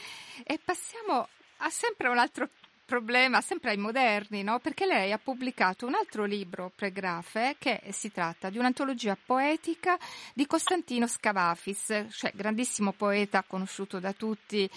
E 0.43 0.57
passiamo 0.57 1.27
a 1.57 1.69
sempre 1.69 2.07
un 2.07 2.17
altro 2.17 2.49
problema, 2.87 3.41
sempre 3.41 3.71
ai 3.71 3.77
moderni, 3.77 4.43
no? 4.43 4.59
Perché 4.59 4.85
lei 4.85 5.11
ha 5.11 5.19
pubblicato 5.19 5.85
un 5.85 5.93
altro 5.93 6.23
libro 6.23 6.71
pregrafe 6.73 7.57
che 7.59 7.81
si 7.89 8.11
tratta 8.11 8.49
di 8.49 8.57
un'antologia 8.57 9.17
poetica 9.23 9.97
di 10.33 10.47
Costantino 10.47 11.05
Scavafis, 11.05 12.07
cioè 12.09 12.31
grandissimo 12.33 12.93
poeta 12.93 13.43
conosciuto 13.45 13.99
da 13.99 14.13
tutti, 14.13 14.67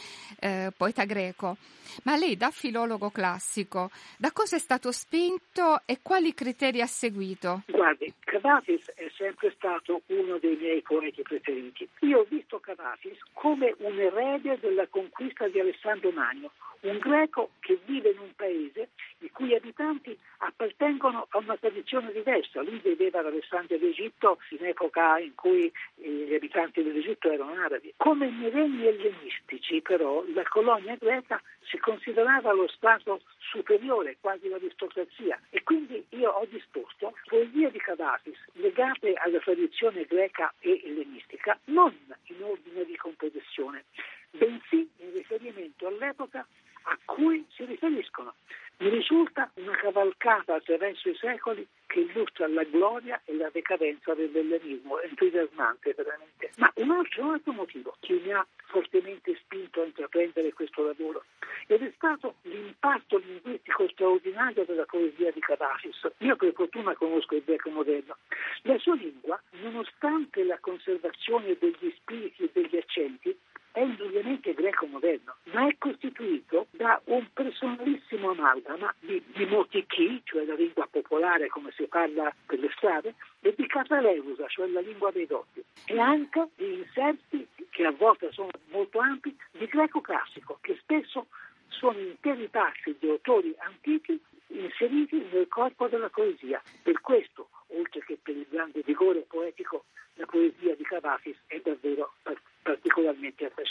eh, 0.40 0.72
poeta 0.76 1.04
greco. 1.04 1.56
Ma 2.04 2.16
lei 2.16 2.36
da 2.36 2.50
filologo 2.50 3.10
classico, 3.10 3.90
da 4.16 4.30
cosa 4.32 4.56
è 4.56 4.58
stato 4.58 4.92
spinto 4.92 5.82
e 5.86 5.98
quali 6.02 6.34
criteri 6.34 6.80
ha 6.80 6.86
seguito? 6.86 7.62
Guardi, 7.66 8.12
Cavafis 8.20 8.90
è 8.94 9.10
sempre 9.16 9.52
stato 9.56 10.02
uno 10.06 10.38
dei 10.38 10.56
miei 10.56 10.82
poeti 10.82 11.22
preferiti. 11.22 11.88
Io 12.00 12.20
ho 12.20 12.26
visto 12.28 12.60
Cavafis 12.60 13.18
come 13.32 13.74
un 13.78 13.98
erede 13.98 14.58
della 14.60 14.86
conquista 14.88 15.48
di 15.48 15.58
Alessandro 15.58 16.10
Magno, 16.10 16.52
un 16.82 16.98
greco 16.98 17.50
che 17.60 17.78
vive 17.84 17.99
in 18.08 18.18
un 18.18 18.32
paese 18.34 18.90
i 19.18 19.30
cui 19.30 19.54
abitanti 19.54 20.16
appartengono 20.38 21.26
a 21.30 21.38
una 21.38 21.56
tradizione 21.56 22.12
diversa. 22.12 22.62
Lui 22.62 22.80
viveva 22.82 23.20
ad 23.20 23.26
Alessandria 23.26 23.78
d'Egitto 23.78 24.38
in 24.50 24.66
epoca 24.66 25.18
in 25.18 25.34
cui 25.34 25.70
gli 25.94 26.34
abitanti 26.34 26.82
dell'Egitto 26.82 27.30
erano 27.30 27.52
arabi. 27.52 27.92
Come 27.96 28.30
nei 28.30 28.50
regni 28.50 28.86
ellenistici, 28.86 29.80
però, 29.82 30.24
la 30.34 30.44
colonia 30.44 30.96
greca 30.96 31.40
si 31.62 31.78
considerava 31.78 32.52
lo 32.52 32.68
stato 32.68 33.20
superiore, 33.38 34.16
quasi 34.20 34.48
l'aristocrazia. 34.48 35.40
E 35.50 35.62
quindi 35.62 36.04
io 36.10 36.30
ho 36.30 36.46
disposto 36.48 37.14
poesie 37.26 37.70
di 37.70 37.78
Cavafis 37.78 38.38
legate 38.54 39.14
alla 39.14 39.38
tradizione 39.38 40.04
greca 40.04 40.52
e 40.60 40.80
ellenistica, 40.84 41.58
non 41.66 41.94
in 42.24 42.42
ordine 42.42 42.84
di 42.84 42.96
composizione, 42.96 43.84
bensì 44.30 44.88
in 44.98 45.12
riferimento 45.12 45.86
all'epoca 45.86 46.46
a 46.82 46.98
cui 47.04 47.44
si 47.50 47.64
riferiscono. 47.64 48.34
Mi 48.78 48.88
risulta 48.88 49.50
una 49.56 49.76
cavalcata 49.76 50.54
attraverso 50.54 51.10
i 51.10 51.16
secoli 51.16 51.66
che 51.86 52.00
illustra 52.00 52.48
la 52.48 52.62
gloria 52.64 53.20
e 53.26 53.34
la 53.34 53.50
decadenza 53.52 54.14
dell'ellenismo, 54.14 55.00
entusiasmante 55.00 55.92
veramente. 55.94 56.50
Ma 56.56 56.72
un 56.76 56.90
altro, 56.90 57.24
un 57.24 57.32
altro 57.32 57.52
motivo 57.52 57.94
che 58.00 58.18
mi 58.24 58.32
ha 58.32 58.46
fortemente 58.66 59.36
spinto 59.42 59.82
a 59.82 59.84
intraprendere 59.84 60.54
questo 60.54 60.82
lavoro 60.82 61.24
ed 61.66 61.82
è 61.82 61.92
stato 61.94 62.36
l'impatto 62.42 63.18
linguistico 63.18 63.88
straordinario 63.90 64.64
della 64.64 64.86
poesia 64.86 65.30
di 65.30 65.40
Cavafis. 65.40 66.10
Io 66.18 66.36
per 66.36 66.52
fortuna 66.54 66.94
conosco 66.94 67.34
il 67.34 67.42
greco 67.44 67.68
moderno. 67.70 68.16
La 68.62 68.78
sua 68.78 68.94
lingua, 68.94 69.40
nonostante 69.62 70.42
la 70.44 70.58
conservazione 70.58 71.56
degli 71.58 71.92
spiriti 71.96 72.44
e 72.44 72.50
degli 72.52 72.76
accenti, 72.76 73.36
è 73.72 73.80
indubbiamente 73.80 74.52
greco 74.54 74.87
moderno, 74.87 75.37
ma 75.52 75.68
è 75.68 75.76
costituito 75.78 76.66
da 76.70 77.00
un 77.04 77.26
personalissimo 77.33 78.30
amalgama 78.30 78.92
di, 78.98 79.22
di 79.35 79.46
motichi, 79.46 80.20
cioè 80.24 80.44
la 80.44 80.54
lingua 80.54 80.88
popolare 80.90 81.48
come 81.48 81.72
si 81.76 81.85
parla 81.85 82.35
per 82.46 82.59
le 82.59 82.70
strade, 82.76 83.14
e 83.40 83.54
di 83.56 83.66
cataleusa, 83.66 84.46
cioè 84.48 84.66
la 84.68 84.80
lingua 84.80 85.11
dei 85.11 85.26
dotti, 85.26 85.62
e 85.87 85.98
anche 85.98 86.48
di 86.56 86.78
inserti 86.78 87.46
che 87.70 87.85
a 87.85 87.92
volte 87.92 88.33
sono 88.33 88.50
molto 88.70 88.98
ampi 88.98 89.37
di 89.52 89.66
greco 89.66 90.00
classico, 90.00 90.59
che 90.61 90.76
spesso 90.80 91.26
sono 91.68 91.98
interi 91.98 92.48
passi 92.48 92.96
di 92.98 93.09
autori 93.09 93.54
antichi 93.59 94.20
inseriti 94.48 95.24
nel 95.33 95.46
corpo 95.48 95.87
della 95.87 96.09
poesia. 96.09 96.61
Per 96.83 97.00
questo, 97.00 97.48
oltre 97.68 98.00
che 98.04 98.18
per 98.20 98.37
il 98.37 98.46
grande 98.50 98.83
vigore 98.85 99.20
poetico, 99.20 99.85
la 100.14 100.26
poesia 100.26 100.74
di 100.74 100.83
Cavafis 100.83 101.37
è 101.46 101.61
davvero 101.62 102.12
particolarmente 102.22 102.39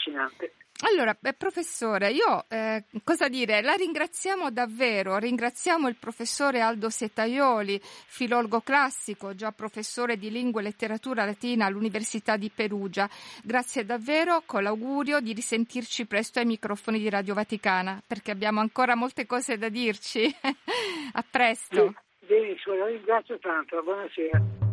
affascinante. 0.09 0.53
Allora, 0.81 1.13
beh, 1.19 1.33
professore, 1.33 2.09
io 2.11 2.45
eh, 2.47 2.85
cosa 3.03 3.27
dire? 3.27 3.61
La 3.61 3.73
ringraziamo 3.73 4.49
davvero, 4.49 5.17
ringraziamo 5.17 5.89
il 5.89 5.97
professore 5.97 6.61
Aldo 6.61 6.89
Setaioli, 6.89 7.77
filologo 7.83 8.61
classico, 8.61 9.35
già 9.35 9.51
professore 9.51 10.15
di 10.15 10.31
lingua 10.31 10.61
e 10.61 10.63
letteratura 10.63 11.25
latina 11.25 11.65
all'Università 11.65 12.37
di 12.37 12.49
Perugia. 12.49 13.09
Grazie 13.43 13.83
davvero, 13.83 14.43
con 14.45 14.63
l'augurio 14.63 15.19
di 15.19 15.33
risentirci 15.33 16.05
presto 16.05 16.39
ai 16.39 16.45
microfoni 16.45 16.97
di 16.97 17.09
Radio 17.09 17.33
Vaticana, 17.33 18.01
perché 18.07 18.31
abbiamo 18.31 18.61
ancora 18.61 18.95
molte 18.95 19.25
cose 19.25 19.57
da 19.57 19.67
dirci. 19.67 20.33
A 21.11 21.25
presto. 21.29 21.93
Benissimo, 22.19 22.75
la 22.75 22.85
ringrazio 22.85 23.37
tanto, 23.39 23.81
buonasera. 23.83 24.68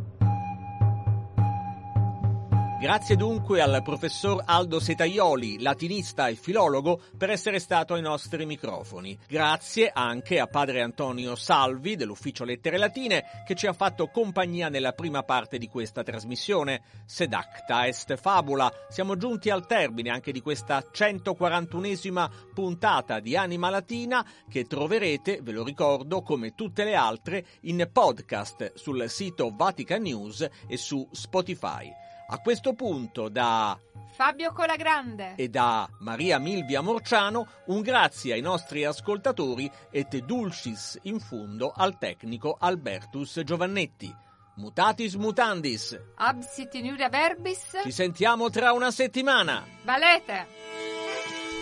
Grazie 2.79 3.17
dunque 3.17 3.63
al 3.63 3.83
professor 3.83 4.43
Aldo 4.45 4.81
Setaioli, 4.81 5.63
latinista 5.63 6.29
e 6.29 6.35
filologo, 6.35 7.01
per 7.17 7.31
essere 7.31 7.59
stato 7.59 7.95
ai 7.95 8.03
nostri 8.03 8.45
microfoni. 8.45 9.19
Grazie 9.27 9.91
anche 9.93 10.39
a 10.39 10.47
padre 10.47 10.83
Antonio 10.83 11.37
Salvi 11.37 11.97
dell'Ufficio 11.97 12.45
Lettere 12.45 12.77
Latine 12.77 13.25
che 13.47 13.55
ci 13.55 13.67
ha 13.67 13.73
fatto 13.73 14.09
compagnia 14.09 14.69
nella 14.69 14.93
prima 14.93 15.23
parte 15.23 15.57
di 15.57 15.69
questa 15.69 16.03
trasmissione. 16.03 16.83
Sedacta 17.07 17.87
est 17.87 18.15
fabula. 18.17 18.71
Siamo 18.91 19.17
giunti 19.17 19.49
al 19.49 19.67
termine 19.67 20.11
anche 20.11 20.31
di 20.31 20.43
questa 20.43 20.85
141esima 20.93 22.31
puntata 22.53 23.21
di 23.21 23.39
Anima 23.39 23.71
Latina 23.71 24.25
che 24.51 24.67
troverete, 24.67 25.41
ve 25.41 25.53
lo 25.53 25.65
ricordo, 25.65 26.21
come 26.21 26.55
tutte 26.55 26.85
le 26.85 26.95
altre 26.95 27.47
in 27.63 27.89
podcast 27.91 28.75
sul 28.75 29.09
sito 29.09 29.51
Vatican 29.57 30.03
News 30.03 30.47
e 30.69 30.77
su 30.77 31.09
Spotify. 31.11 32.05
A 32.29 32.39
questo 32.39 32.73
punto 32.75 33.29
da 33.29 33.79
Fabio 34.17 34.53
Colagrande 34.53 35.35
e 35.37 35.49
da 35.49 35.89
Maria 36.01 36.39
Milvia 36.39 36.81
Morciano 36.81 37.47
un 37.67 37.83
grazie 37.83 38.33
ai 38.33 38.41
nostri 38.41 38.85
ascoltatori 38.85 39.71
et 39.91 40.17
dulcis 40.25 40.99
in 41.03 41.21
fundo 41.21 41.73
al 41.75 41.99
tecnico 41.99 42.57
Albertus 42.59 43.41
Giovannetti. 43.45 44.13
Mutatis 44.57 45.15
mutandis. 45.15 45.97
Absit 46.17 46.75
in 46.75 46.87
iuria 46.87 47.09
verbis 47.11 47.79
Ci 47.83 47.93
sentiamo 47.93 48.51
tra 48.51 48.73
una 48.73 48.91
settimana. 48.91 49.65
Valete 49.85 50.47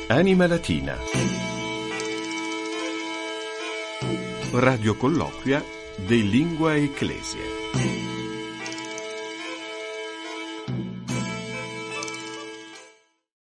Anima 0.08 0.46
Latina. 0.46 0.96
Radio 4.52 4.96
colloquia 4.96 5.62
de 6.06 6.16
Lingua 6.16 6.76
Ecclesia. 6.76 7.63